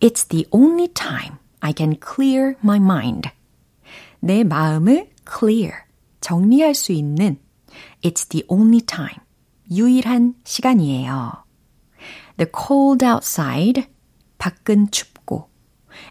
It's 0.00 0.28
the 0.28 0.44
only 0.50 0.88
time 0.88 1.36
I 1.60 1.72
can 1.76 1.96
clear 2.04 2.54
my 2.62 2.78
mind. 2.78 3.30
내 4.20 4.42
마음을 4.42 5.08
clear, 5.28 5.72
정리할 6.20 6.74
수 6.74 6.92
있는 6.92 7.38
It's 8.02 8.28
the 8.28 8.44
only 8.48 8.80
time. 8.80 9.20
유일한 9.70 10.34
시간이에요. 10.44 11.44
The 12.36 12.50
cold 12.66 13.04
outside. 13.04 13.86
밖은 14.38 14.90
춥고. 14.90 15.48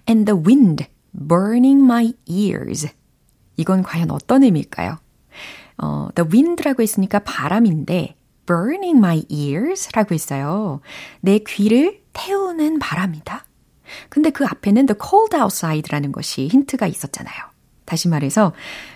And 0.08 0.26
the 0.32 0.40
wind 0.40 0.86
burning 1.14 1.84
my 1.84 2.14
ears. 2.26 2.88
이건 3.56 3.84
과연 3.84 4.12
어떤 4.12 4.44
의미일까요? 4.44 4.98
어, 5.80 6.10
the 6.16 6.30
wind라고 6.30 6.84
했으니까 6.84 7.20
바람인데 7.20 8.16
burning 8.46 8.98
my 8.98 9.26
ears 9.30 9.90
라고 9.94 10.14
했어요. 10.14 10.82
내 11.22 11.40
귀를 11.40 12.04
태우는 12.14 12.80
바람이다. 12.80 13.46
근데 14.10 14.30
그 14.30 14.46
앞에는 14.46 14.86
the 14.86 14.98
cold 15.00 15.36
outside라는 15.36 16.12
것이 16.12 16.48
힌트가 16.48 16.88
있었잖아요. 16.88 17.36
다시 17.88 18.10
말해서 18.10 18.54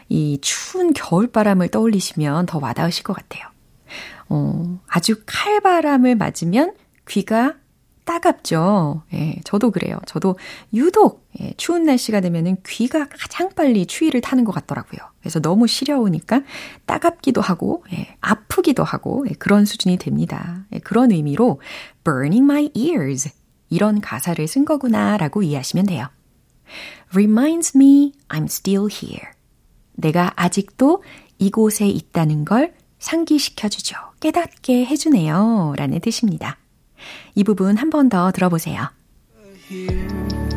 이 0.10 0.38
추운 0.42 0.94
겨울바람을 0.94 1.70
떠올리시면 1.70 2.46
더 2.46 2.60
와닿으실 2.62 3.04
것 3.04 3.14
같아요. 3.14 3.48
어, 4.30 4.80
아주 4.88 5.16
칼바람을 5.26 6.16
맞으면 6.16 6.76
귀가 7.08 7.56
따갑죠. 8.04 9.04
예, 9.14 9.40
저도 9.46 9.72
그래요. 9.72 9.98
저도 10.06 10.38
유독 10.74 11.26
예, 11.40 11.54
추운 11.56 11.86
날씨가 11.86 12.20
되면은 12.20 12.58
귀가 12.68 13.08
가장 13.08 13.52
빨리 13.56 13.86
추위를 13.86 14.20
타는 14.20 14.44
것 14.44 14.52
같더라고요. 14.52 15.00
그래서 15.22 15.40
너무 15.40 15.68
시려우니까 15.68 16.42
따갑기도 16.86 17.40
하고 17.40 17.86
예, 17.94 18.16
아프기도 18.20 18.84
하고 18.84 19.26
예, 19.30 19.34
그런 19.36 19.64
수준이 19.64 19.98
됩니다. 19.98 20.66
예, 20.74 20.80
그런 20.80 21.12
의미로 21.12 21.62
burning 22.04 22.44
my 22.44 22.72
ears 22.74 23.30
이런 23.70 24.02
가사를 24.02 24.46
쓴 24.48 24.66
거구나라고 24.66 25.44
이해하시면 25.44 25.86
돼요. 25.86 26.08
Reminds 27.14 27.76
me 27.76 28.14
I'm 28.30 28.46
still 28.46 28.88
here. 28.92 29.30
내가 29.94 30.32
아직도 30.36 31.04
이곳에 31.38 31.88
있다는 31.88 32.46
걸 32.46 32.74
상기시켜주죠. 33.00 33.96
깨닫게 34.20 34.86
해주네요. 34.86 35.74
라는 35.78 36.00
뜻입니다. 36.00 36.58
이 37.36 37.44
부분 37.44 37.78
한 37.78 37.90
번 37.90 38.10
더 38.10 38.32
들어보세요. 38.32 38.90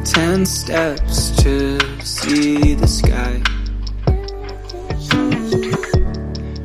Ten 0.04 0.42
steps 0.42 1.32
to 1.42 1.78
see 2.02 2.74
the 2.76 2.84
sky. 2.84 3.42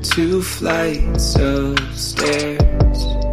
Two 0.02 0.42
flights 0.42 1.36
of 1.40 1.78
stairs. 1.94 3.29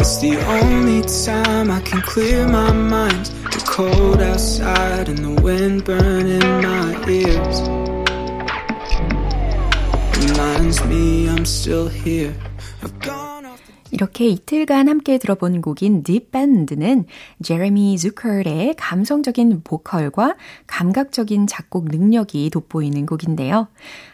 It's 0.00 0.16
the 0.16 0.34
only 0.46 1.02
time 1.02 1.70
I 1.70 1.78
can 1.82 2.00
clear 2.00 2.48
my 2.48 2.72
mind. 2.72 3.26
The 3.26 3.62
cold 3.66 4.22
outside 4.22 5.10
and 5.10 5.18
the 5.18 5.42
wind 5.42 5.84
burning 5.84 6.40
my 6.62 7.04
ears. 7.06 7.60
Reminds 10.24 10.82
me 10.86 11.28
I'm 11.28 11.44
still 11.44 11.86
here. 11.86 12.34
I've 12.82 12.98
gone 13.00 13.29
이렇게 13.92 14.28
이틀간 14.28 14.88
함께 14.88 15.18
들어본 15.18 15.62
곡인 15.62 16.04
Band는 16.30 17.06
제레미 17.42 17.96
zucker의 17.98 18.74
감성적인 18.76 19.62
보컬과 19.64 20.36
감각적인 20.66 21.46
작곡 21.46 21.86
능력이 21.86 22.50
돋보이는 22.50 23.06
곡인데요. 23.06 23.68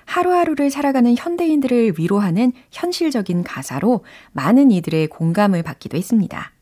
하루하루를 0.04 0.70
살아가는 0.70 1.14
현대인들을 1.16 1.94
위로하는 1.98 2.52
현실적인 2.70 3.42
가사로 3.42 4.04
많은 4.32 4.70
이들의 4.70 5.08
공감을 5.08 5.62
받기도 5.62 5.96
했습니다. 5.96 6.52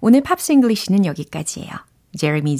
오늘 0.00 0.20
Pops 0.20 0.52
English는 0.52 1.06
여기까지예요. 1.06 1.70
Jeremy 2.16 2.56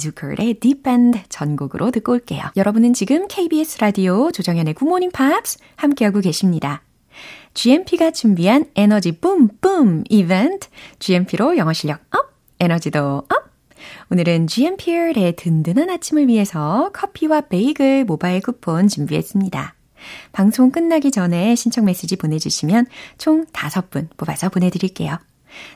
Deep 0.59 0.89
End 0.89 1.21
전곡으로 1.29 1.91
듣고 1.91 2.13
올게요. 2.13 2.41
여러분은 2.57 2.93
지금 2.93 3.27
KBS 3.27 3.79
라디오 3.79 4.31
조정현의 4.31 4.73
Good 4.73 4.89
Morning 4.89 5.15
Pops 5.15 5.59
함께하고 5.75 6.21
계십니다. 6.21 6.81
GMP가 7.53 8.11
준비한 8.11 8.65
에너지 8.75 9.11
뿜뿜 9.11 10.05
이벤트 10.09 10.67
GMP로 10.99 11.57
영어 11.57 11.73
실력 11.73 12.01
up, 12.11 12.31
에너지도 12.59 13.23
up. 13.29 13.53
오늘은 14.09 14.47
GMP의 14.47 15.35
든든한 15.35 15.89
아침을 15.89 16.27
위해서 16.27 16.89
커피와 16.93 17.41
베이글 17.41 18.05
모바일 18.05 18.41
쿠폰 18.41 18.87
준비했습니다. 18.87 19.75
방송 20.31 20.71
끝나기 20.71 21.11
전에 21.11 21.55
신청 21.55 21.85
메시지 21.85 22.15
보내주시면 22.15 22.87
총 23.17 23.45
5분 23.45 24.09
뽑아서 24.17 24.49
보내드릴게요. 24.49 25.17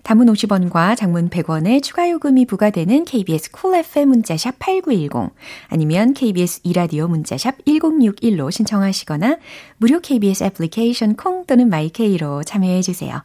단문 0.03 0.27
50원과 0.27 0.95
장문 0.97 1.29
100원의 1.29 1.83
추가 1.83 2.09
요금이 2.09 2.45
부과되는 2.45 3.05
KBS 3.05 3.51
Cool 3.51 3.85
FM 3.85 4.09
문자샵 4.09 4.59
8910 4.59 5.33
아니면 5.67 6.13
KBS 6.13 6.61
2라디오 6.63 7.07
문자샵 7.07 7.65
1061로 7.65 8.51
신청하시거나 8.51 9.37
무료 9.77 9.99
KBS 9.99 10.43
애플리케이션 10.43 11.15
콩 11.15 11.45
또는 11.45 11.69
마이케이로 11.69 12.43
참여해 12.43 12.81
주세요. 12.81 13.23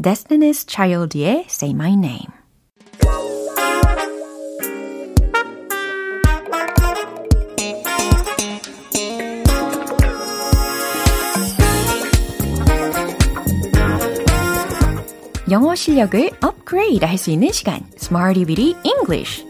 Destiny's 0.00 0.68
Child의 0.68 1.46
Say 1.48 1.72
My 1.72 1.92
Name 1.92 2.26
실력을 15.76 16.30
업그레이드 16.42 17.04
할 17.04 17.16
수 17.18 17.30
있는 17.30 17.52
시간 17.52 17.80
Smarty 17.96 18.44
Bitty 18.44 18.74
English 18.84 19.44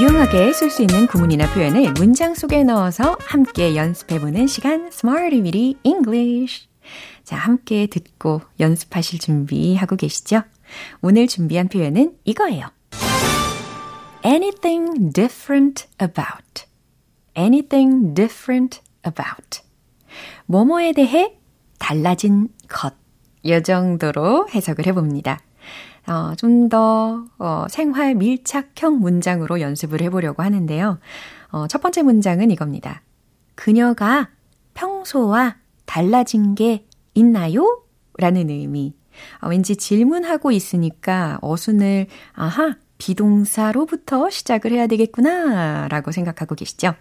유용하게 0.00 0.52
쓸 0.52 0.70
수 0.70 0.82
있는 0.82 1.06
구문이나 1.06 1.52
표현을 1.52 1.92
문장 1.94 2.34
속에 2.34 2.64
넣어서 2.64 3.16
함께 3.20 3.76
연습해보는 3.76 4.46
시간 4.46 4.86
Smarty 4.88 5.42
Bitty 5.42 5.74
English 5.82 6.68
자, 7.24 7.36
함께 7.36 7.86
듣고 7.86 8.40
연습하실 8.58 9.20
준비하고 9.20 9.96
계시죠? 9.96 10.42
오늘 11.00 11.26
준비한 11.28 11.68
표현은 11.68 12.14
이거예요. 12.24 12.66
Anything 14.24 15.12
different 15.12 15.86
about. 15.98 16.64
anything 17.36 18.14
different 18.14 18.80
about. 19.06 19.60
뭐뭐에 20.46 20.92
대해 20.92 21.38
달라진 21.78 22.48
것. 22.68 22.94
이 23.42 23.62
정도로 23.62 24.48
해석을 24.50 24.86
해봅니다. 24.86 25.40
어, 26.06 26.34
좀 26.36 26.68
더, 26.68 27.24
어, 27.38 27.66
생활 27.70 28.14
밀착형 28.14 28.98
문장으로 28.98 29.60
연습을 29.60 30.02
해보려고 30.02 30.42
하는데요. 30.42 30.98
어, 31.52 31.66
첫 31.68 31.80
번째 31.80 32.02
문장은 32.02 32.50
이겁니다. 32.50 33.02
그녀가 33.54 34.28
평소와 34.74 35.56
달라진 35.86 36.54
게 36.54 36.86
있나요? 37.14 37.82
라는 38.18 38.50
의미. 38.50 38.94
어, 39.40 39.48
왠지 39.48 39.76
질문하고 39.76 40.52
있으니까 40.52 41.38
어순을, 41.42 42.06
아하, 42.34 42.76
비동사로부터 43.00 44.28
시작을 44.28 44.72
해야 44.72 44.86
되겠구나 44.86 45.88
라고 45.88 46.12
생각하고 46.12 46.54
계시죠? 46.54 46.94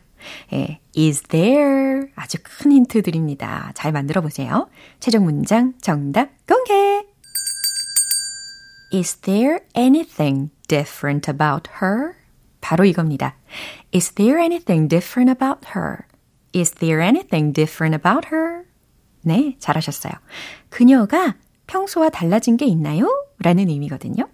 예, 0.53 0.79
is 0.97 1.23
there 1.23 2.07
아주 2.15 2.37
큰 2.41 2.71
힌트 2.71 3.01
드립니다. 3.03 3.71
잘 3.75 3.91
만들어 3.91 4.21
보세요. 4.21 4.69
최종 4.99 5.25
문장 5.25 5.73
정답 5.81 6.29
공개! 6.47 7.05
Is 8.93 9.17
there 9.17 9.59
anything 9.75 10.49
different 10.67 11.29
about 11.29 11.69
her? 11.81 12.13
바로 12.61 12.85
이겁니다. 12.85 13.35
Is 13.93 14.13
there 14.13 14.41
anything 14.41 14.87
different 14.87 15.29
about 15.29 15.69
her? 15.75 16.05
Is 16.55 16.71
there 16.75 17.01
anything 17.01 17.53
different 17.53 17.93
about 17.93 18.29
her? 18.33 18.63
네, 19.21 19.57
잘하셨어요. 19.59 20.13
그녀가 20.69 21.35
평소와 21.67 22.09
달라진 22.09 22.57
게 22.57 22.65
있나요? 22.65 23.07
라는 23.39 23.69
의미거든요. 23.69 24.27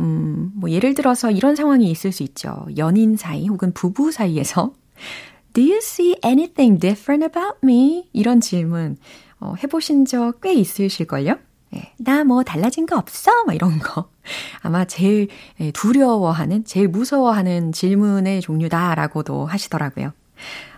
음, 0.00 0.50
뭐 0.54 0.70
예를 0.70 0.94
들어서 0.94 1.30
이런 1.30 1.56
상황이 1.56 1.90
있을 1.90 2.12
수 2.12 2.22
있죠. 2.22 2.66
연인 2.76 3.16
사이 3.16 3.48
혹은 3.48 3.72
부부 3.72 4.12
사이에서 4.12 4.72
Do 5.54 5.62
you 5.62 5.76
see 5.78 6.16
anything 6.24 6.80
different 6.80 7.24
about 7.24 7.58
me? 7.62 8.08
이런 8.12 8.40
질문 8.40 8.96
어, 9.40 9.54
해보신 9.62 10.04
적 10.06 10.40
꽤 10.42 10.52
있으실걸요? 10.54 11.36
예, 11.74 11.92
나뭐 11.98 12.42
달라진 12.44 12.86
거 12.86 12.96
없어? 12.96 13.30
막 13.46 13.54
이런 13.54 13.78
거. 13.78 14.10
아마 14.62 14.84
제일 14.84 15.28
예, 15.60 15.70
두려워하는, 15.72 16.64
제일 16.64 16.88
무서워하는 16.88 17.72
질문의 17.72 18.40
종류다라고도 18.40 19.46
하시더라고요. 19.46 20.12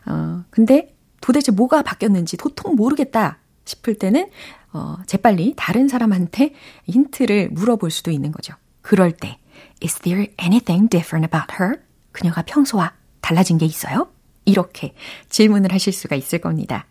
어, 0.06 0.44
근데 0.50 0.94
도대체 1.20 1.52
뭐가 1.52 1.82
바뀌었는지 1.82 2.36
도통 2.36 2.76
모르겠다 2.76 3.38
싶을 3.64 3.94
때는 3.94 4.28
어, 4.72 4.96
재빨리 5.06 5.54
다른 5.56 5.88
사람한테 5.88 6.52
힌트를 6.86 7.50
물어볼 7.52 7.90
수도 7.90 8.10
있는 8.10 8.30
거죠. 8.32 8.54
그럴 8.84 9.12
때, 9.12 9.38
Is 9.82 9.98
there 10.00 10.26
anything 10.40 10.88
different 10.88 11.26
about 11.26 11.54
her? 11.58 11.80
그녀가 12.12 12.42
평소와 12.42 12.92
달라진 13.20 13.58
게 13.58 13.64
있어요? 13.66 14.08
이렇게 14.44 14.94
질문을 15.30 15.72
하실 15.72 15.92
수가 15.92 16.16
있을 16.16 16.38
겁니다. 16.38 16.86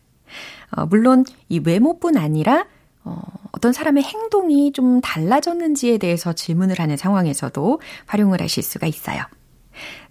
어, 0.71 0.87
물론 0.87 1.23
이 1.49 1.59
외모뿐 1.59 2.17
아니라 2.17 2.65
어, 3.03 3.21
어떤 3.51 3.73
사람의 3.73 4.03
행동이 4.03 4.71
좀 4.71 5.01
달라졌는지에 5.01 5.99
대해서 5.99 6.33
질문을 6.33 6.79
하는 6.79 6.97
상황에서도 6.97 7.79
활용을 8.07 8.41
하실 8.41 8.63
수가 8.63 8.87
있어요. 8.87 9.21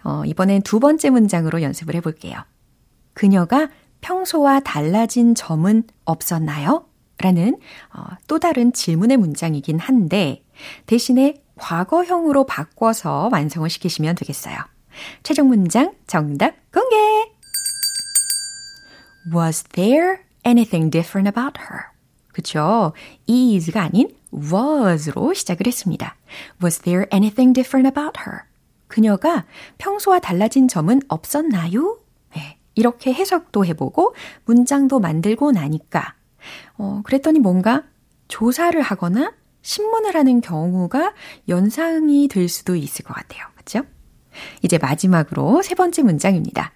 어, 0.04 0.22
이번엔 0.24 0.62
두 0.62 0.78
번째 0.78 1.10
문장으로 1.10 1.62
연습을 1.62 1.96
해볼게요. 1.96 2.36
그녀가 3.12 3.68
평소와 4.02 4.60
달라진 4.60 5.34
점은 5.34 5.82
없었나요? 6.04 6.86
라는 7.18 7.58
어, 7.92 8.04
또 8.28 8.38
다른 8.38 8.72
질문의 8.72 9.16
문장이긴 9.16 9.78
한데 9.78 10.44
대신에 10.86 11.42
과거형으로 11.56 12.44
바꿔서 12.44 13.28
완성을 13.32 13.68
시키시면 13.68 14.14
되겠어요. 14.16 14.56
최종 15.22 15.48
문장 15.48 15.94
정답 16.06 16.54
공개! 16.72 16.96
Was 19.34 19.64
there 19.74 20.22
anything 20.44 20.90
different 20.90 21.28
about 21.28 21.60
her? 21.60 21.92
그쵸? 22.32 22.92
is가 23.26 23.82
아닌 23.82 24.14
was로 24.32 25.34
시작을 25.34 25.66
했습니다. 25.66 26.16
Was 26.62 26.80
there 26.80 27.06
anything 27.12 27.52
different 27.52 27.86
about 27.88 28.20
her? 28.26 28.44
그녀가 28.88 29.44
평소와 29.78 30.18
달라진 30.18 30.68
점은 30.68 31.00
없었나요? 31.08 31.98
네, 32.34 32.58
이렇게 32.74 33.12
해석도 33.12 33.64
해보고 33.66 34.14
문장도 34.44 34.98
만들고 35.00 35.52
나니까 35.52 36.14
어, 36.76 37.00
그랬더니 37.04 37.38
뭔가 37.38 37.84
조사를 38.28 38.80
하거나 38.80 39.32
신문을 39.62 40.14
하는 40.14 40.40
경우가 40.40 41.14
연상이 41.48 42.28
될 42.28 42.48
수도 42.48 42.76
있을 42.76 43.04
것 43.04 43.14
같아요. 43.14 43.46
그렇죠? 43.54 43.82
이제 44.62 44.78
마지막으로 44.78 45.62
세 45.62 45.74
번째 45.74 46.02
문장입니다. 46.02 46.72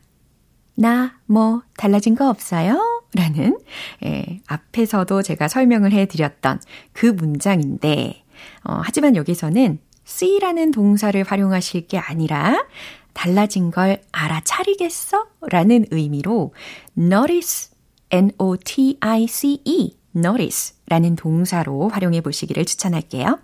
나 0.75 1.17
뭐 1.27 1.63
달라진 1.77 2.15
거 2.15 2.31
없어요? 2.31 3.03
라는 3.15 3.59
예, 4.05 4.41
앞에서도 4.47 5.23
제가 5.23 5.49
설명을 5.49 5.93
해드렸던 5.93 6.61
그 6.93 7.07
문장인데 7.07 8.23
어, 8.65 8.81
하지만 8.83 9.17
여기서는 9.17 9.79
see라는 10.07 10.71
동사를 10.71 11.21
활용하실 11.23 11.89
게 11.89 11.99
아니라 11.99 12.65
달라진 13.13 13.71
걸 13.71 14.03
알아차리겠어? 14.13 15.27
라는 15.49 15.87
의미로 15.91 16.55
notice, 16.97 17.73
n-o-t-i-c-e 18.11 19.97
notice 20.15 20.76
라는 20.89 21.17
동사로 21.17 21.89
활용해 21.89 22.21
보시기를 22.21 22.65
추천할게요. 22.65 23.39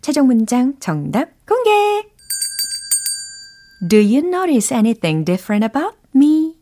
최종 0.00 0.26
문장 0.26 0.74
정답 0.80 1.30
공개! 1.46 2.08
Do 3.88 3.98
you 3.98 4.18
notice 4.18 4.74
anything 4.74 5.24
different 5.24 5.64
about 5.64 5.96
me? 6.14 6.56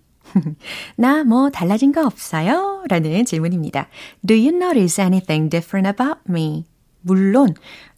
나 0.97 1.25
뭐 1.25 1.51
달라진 1.51 1.93
거 1.93 2.05
없어요? 2.05 2.85
라는 2.89 3.25
질문입니다. 3.25 3.89
Do 4.27 4.37
you 4.37 4.49
notice 4.49 5.03
anything 5.03 5.49
different 5.49 5.89
about 5.89 6.21
me? 6.29 6.67
물론 7.01 7.55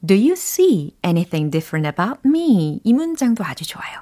Do 0.07 0.15
you 0.15 0.33
see 0.33 0.93
anything 1.05 1.51
different 1.51 1.89
about 1.89 2.21
me? 2.25 2.81
이 2.85 2.93
문장도 2.93 3.43
아주 3.45 3.67
좋아요. 3.67 4.01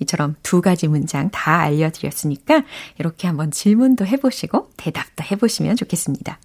이처럼 0.00 0.34
두 0.42 0.60
가지 0.60 0.88
문장 0.88 1.30
다 1.30 1.60
알려드렸으니까 1.60 2.64
이렇게 2.98 3.28
한번 3.28 3.52
질문도 3.52 4.06
해보시고 4.06 4.70
대답도 4.76 5.22
해보시면 5.30 5.76
좋겠습니다. 5.76 6.40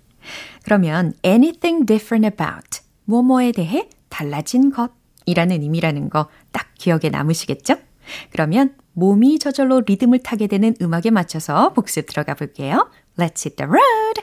그러면 0.63 1.13
anything 1.25 1.85
different 1.85 2.25
about 2.25 2.81
뭐뭐에 3.05 3.51
대해 3.51 3.89
달라진 4.09 4.71
것이라는 4.71 5.61
의미라는 5.61 6.09
거 6.09 6.27
딱 6.51 6.67
기억에 6.77 7.09
남으시겠죠? 7.09 7.75
그러면 8.31 8.75
몸이 8.93 9.39
저절로 9.39 9.81
리듬을 9.85 10.19
타게 10.19 10.47
되는 10.47 10.75
음악에 10.81 11.09
맞춰서 11.09 11.73
복습 11.73 12.07
들어가 12.07 12.33
볼게요. 12.35 12.89
Let's 13.17 13.45
hit 13.45 13.55
the 13.55 13.67
road! 13.69 14.21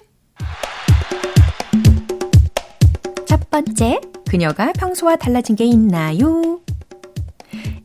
첫 3.27 3.51
번째, 3.51 4.01
그녀가 4.29 4.73
평소와 4.73 5.17
달라진 5.17 5.57
게 5.57 5.65
있나요? 5.65 6.61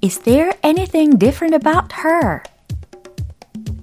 Is 0.04 0.20
there 0.20 0.52
anything 0.64 1.18
different 1.18 1.56
about 1.56 1.96
her? 2.04 2.42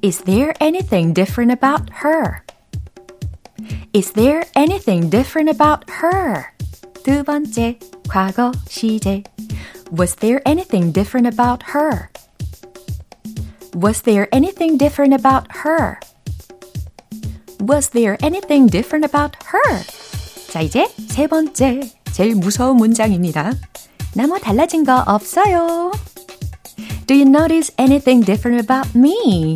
Is 0.03 0.23
there 0.25 0.53
anything 0.61 1.15
different 1.15 1.53
about 1.53 1.91
her? 2.05 2.43
Is 3.94 4.12
there 4.14 4.46
anything 4.56 5.10
different 5.10 5.50
about 5.50 5.90
her? 6.02 6.46
두 7.04 7.24
번째, 7.24 7.80
과거 8.08 8.52
시제. 8.68 9.24
Was 9.92 10.16
there 10.16 10.42
anything 10.46 10.92
different 10.92 11.28
about 11.28 11.74
her? 11.74 12.10
Was 13.74 14.02
there 14.04 14.28
anything 14.34 14.78
different 14.78 15.14
about 15.14 15.48
her? 15.64 16.00
Was 17.62 17.90
there 17.90 18.18
anything 18.22 18.68
different 18.68 19.06
about 19.06 19.36
her? 19.52 19.84
자, 20.52 20.62
이제 20.62 20.88
세 21.10 21.28
번째, 21.28 21.82
제일 22.12 22.36
무서운 22.36 22.78
문장입니다. 22.78 23.54
나 24.16 24.26
뭐 24.26 24.40
달라진 24.40 24.84
거 24.84 25.04
없어요. 25.06 25.92
Do 27.06 27.16
you 27.16 27.26
notice 27.26 27.72
anything 27.78 28.26
different 28.26 28.60
about 28.60 28.96
me? 28.96 29.56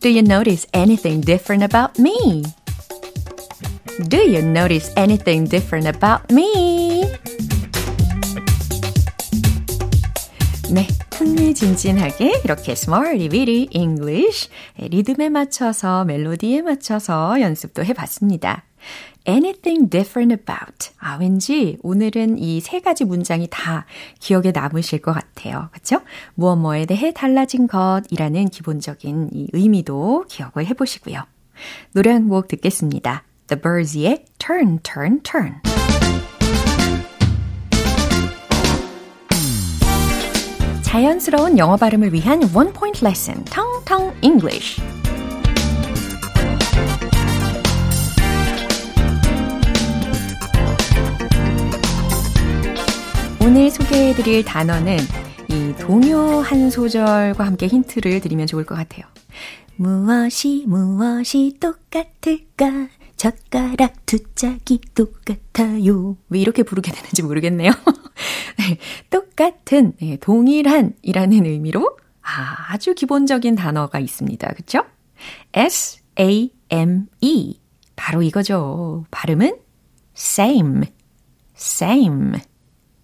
Do 0.00 0.08
you 0.08 0.22
notice 0.22 0.66
anything 0.72 1.20
different 1.20 1.62
about 1.64 1.98
me? 1.98 2.44
Do 4.09 4.17
you 4.17 4.39
notice 4.41 4.91
anything 4.97 5.47
different 5.49 5.87
about 5.87 6.31
me? 6.33 7.03
네, 10.71 10.87
흥미진진하게 11.13 12.41
이렇게 12.43 12.71
Smarty 12.73 13.29
Bitty 13.29 13.67
English 13.71 14.49
리듬에 14.77 15.29
맞춰서 15.29 16.03
멜로디에 16.05 16.61
맞춰서 16.61 17.39
연습도 17.41 17.83
해봤습니다. 17.85 18.63
anything 19.27 19.89
different 19.89 20.33
about. 20.33 20.89
아, 20.99 21.15
왠지 21.17 21.77
오늘은 21.83 22.39
이 22.39 22.59
세 22.61 22.81
가지 22.81 23.05
문장이 23.05 23.47
다 23.49 23.85
기억에 24.19 24.51
남으실 24.51 25.01
것 25.01 25.13
같아요. 25.13 25.69
그쵸? 25.71 26.01
무엇 26.35 26.57
뭐에 26.57 26.85
대해 26.85 27.13
달라진 27.13 27.67
것이라는 27.67 28.49
기본적인 28.49 29.29
이 29.31 29.47
의미도 29.53 30.25
기억을 30.27 30.65
해보시고요. 30.67 31.23
노래 31.93 32.11
한 32.11 32.27
곡 32.27 32.47
듣겠습니다. 32.47 33.23
The 33.53 33.61
Birds의 33.61 34.25
Turn, 34.39 34.79
Turn, 34.81 35.21
Turn. 35.21 35.61
자연스러운 40.81 41.59
영어 41.59 41.77
발음을 41.77 42.11
위한 42.13 42.41
One 42.55 42.73
Point 42.73 43.05
Lesson, 43.05 43.45
텅텅 43.45 44.11
English. 44.21 44.81
오늘 53.39 53.69
소개해드릴 53.69 54.45
단어는 54.45 54.97
이 55.49 55.75
동요 55.77 56.39
한 56.39 56.71
소절과 56.71 57.45
함께 57.45 57.67
힌트를 57.67 58.19
드리면 58.19 58.47
좋을 58.47 58.65
것 58.65 58.73
같아요. 58.73 59.05
무엇이 59.75 60.65
무엇이 60.65 61.55
똑같을까? 61.59 62.87
젓가락 63.23 64.05
두 64.05 64.19
짝이 64.35 64.81
똑같아요. 64.93 66.17
왜 66.27 66.39
이렇게 66.41 66.61
부르게 66.63 66.91
되는지 66.91 67.23
모르겠네요. 67.23 67.71
네, 68.59 68.77
똑같은, 69.09 69.93
네, 70.01 70.17
동일한 70.17 70.91
이라는 71.01 71.45
의미로 71.45 71.97
아주 72.21 72.93
기본적인 72.93 73.55
단어가 73.55 73.99
있습니다. 73.99 74.45
그쵸? 74.55 74.83
S-A-M-E. 75.53 76.41
바로 77.95 78.21
이거죠. 78.23 79.05
발음은 79.09 79.57
same, 80.17 80.81
same. 81.55 82.41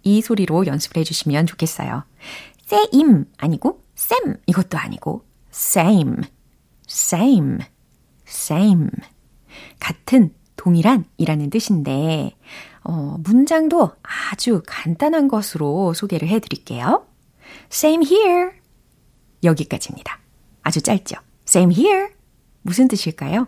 이 0.04 0.22
소리로 0.22 0.66
연습을 0.66 1.00
해주시면 1.00 1.46
좋겠어요. 1.46 2.04
same 2.70 3.24
아니고 3.38 3.86
sam 3.98 4.36
이것도 4.48 4.78
아니고 4.78 5.24
same, 5.54 6.18
same, 6.90 7.60
same. 8.28 8.90
같은, 9.80 10.34
동일한 10.56 11.06
이라는 11.17 11.50
뜻인데, 11.50 12.36
어, 12.84 13.17
문장도 13.19 13.91
아주 14.02 14.62
간단한 14.65 15.28
것으로 15.28 15.93
소개를 15.93 16.28
해 16.28 16.39
드릴게요. 16.39 17.06
Same 17.72 18.06
here. 18.06 18.52
여기까지입니다. 19.43 20.19
아주 20.62 20.82
짧죠? 20.82 21.17
Same 21.48 21.76
here. 21.76 22.10
무슨 22.62 22.88
뜻일까요? 22.88 23.48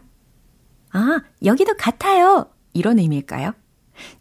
아, 0.93 1.21
여기도 1.43 1.75
같아요. 1.75 2.49
이런 2.73 2.99
의미일까요? 2.99 3.53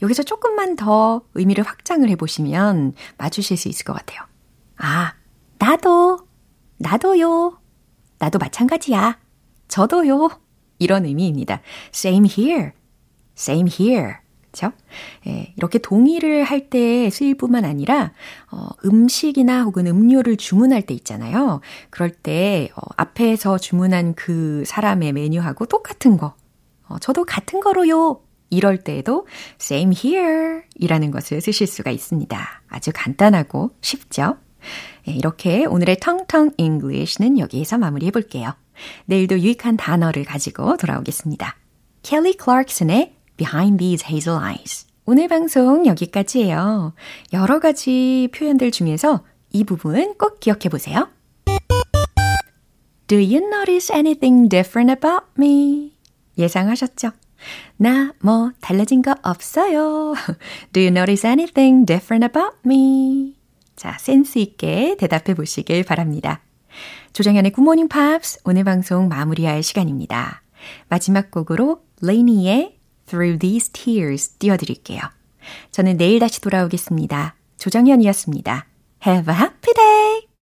여기서 0.03 0.23
조금만 0.23 0.77
더 0.77 1.23
의미를 1.35 1.65
확장을 1.65 2.09
해보시면 2.09 2.95
맞추실 3.19 3.57
수 3.57 3.69
있을 3.69 3.85
것 3.85 3.93
같아요. 3.93 4.21
아, 4.77 5.15
나도, 5.59 6.27
나도요. 6.79 7.61
나도 8.19 8.39
마찬가지야. 8.39 9.19
저도요. 9.69 10.31
이런 10.81 11.05
의미입니다. 11.05 11.61
Same 11.95 12.29
here. 12.29 12.73
Same 13.37 13.71
here. 13.73 14.15
예, 15.29 15.53
이렇게 15.57 15.79
동의를 15.79 16.43
할 16.43 16.71
때 16.71 17.09
쓰일 17.11 17.37
뿐만 17.37 17.65
아니라, 17.65 18.13
어, 18.51 18.67
음식이나 18.85 19.63
혹은 19.63 19.87
음료를 19.87 20.37
주문할 20.37 20.83
때 20.83 20.95
있잖아요. 20.95 21.61
그럴 21.91 22.11
때, 22.11 22.69
어, 22.75 22.81
앞에서 22.97 23.59
주문한 23.59 24.15
그 24.15 24.65
사람의 24.67 25.13
메뉴하고 25.13 25.67
똑같은 25.67 26.17
거. 26.17 26.35
어, 26.89 26.99
저도 26.99 27.25
같은 27.25 27.61
거로요. 27.61 28.21
이럴 28.51 28.79
때에도 28.79 29.29
same 29.61 29.95
here 29.97 30.63
이라는 30.75 31.13
것을 31.13 31.41
쓰실 31.41 31.69
수가 31.69 31.93
있습니다. 31.93 32.63
아주 32.69 32.91
간단하고 32.93 33.71
쉽죠? 33.81 34.37
예, 35.07 35.13
이렇게 35.13 35.65
오늘의 35.65 35.99
텅텅 36.01 36.51
English는 36.57 37.39
여기에서 37.39 37.79
마무리해 37.79 38.11
볼게요. 38.11 38.53
내일도 39.07 39.39
유익한 39.39 39.77
단어를 39.77 40.25
가지고 40.25 40.77
돌아오겠습니다. 40.77 41.57
켈리 42.03 42.35
클락슨의 42.35 43.15
Behind 43.37 43.79
These 43.79 44.07
Hazel 44.09 44.41
Eyes. 44.43 44.87
오늘 45.07 45.29
방송 45.29 45.87
여기까지예요. 45.87 46.95
여러 47.33 47.59
가지 47.59 48.29
표현들 48.35 48.71
중에서 48.71 49.25
이 49.51 49.65
부분 49.65 50.15
꼭 50.19 50.41
기억해 50.41 50.69
보세요. 50.71 51.09
Do 53.07 53.19
you 53.19 53.39
notice 53.39 53.93
anything 53.93 54.49
different 54.49 54.93
about 54.93 55.27
me? 55.39 55.93
예상하셨죠? 56.39 57.11
나 57.77 58.13
뭐 58.23 58.53
달라진 58.61 59.03
거 59.03 59.15
없어요. 59.23 60.15
Do 60.73 60.81
you 60.81 60.89
notice 60.89 61.29
anything 61.29 61.87
different 61.87 62.25
about 62.25 62.59
me? 62.65 63.35
자, 63.75 63.97
센스 63.99 64.39
있게 64.39 64.95
대답해 64.99 65.35
보시길 65.35 65.85
바랍니다. 65.85 66.43
조정현의 67.13 67.53
굿모닝 67.53 67.89
팝스 67.89 68.41
오늘 68.45 68.65
방송 68.65 69.09
마무리할 69.09 69.63
시간입니다. 69.63 70.43
마지막 70.89 71.31
곡으로 71.31 71.83
LANY의 72.03 72.79
Through 73.07 73.39
These 73.39 73.73
Tears 73.73 74.29
띄워드릴게요. 74.39 75.01
저는 75.73 75.97
내일 75.97 76.21
다시 76.21 76.41
돌아오겠습니다. 76.41 77.35
조정현이었습니다. 77.59 78.67
Have 79.07 79.35
a 79.35 79.41
happy 79.41 79.75
day! 79.75 80.30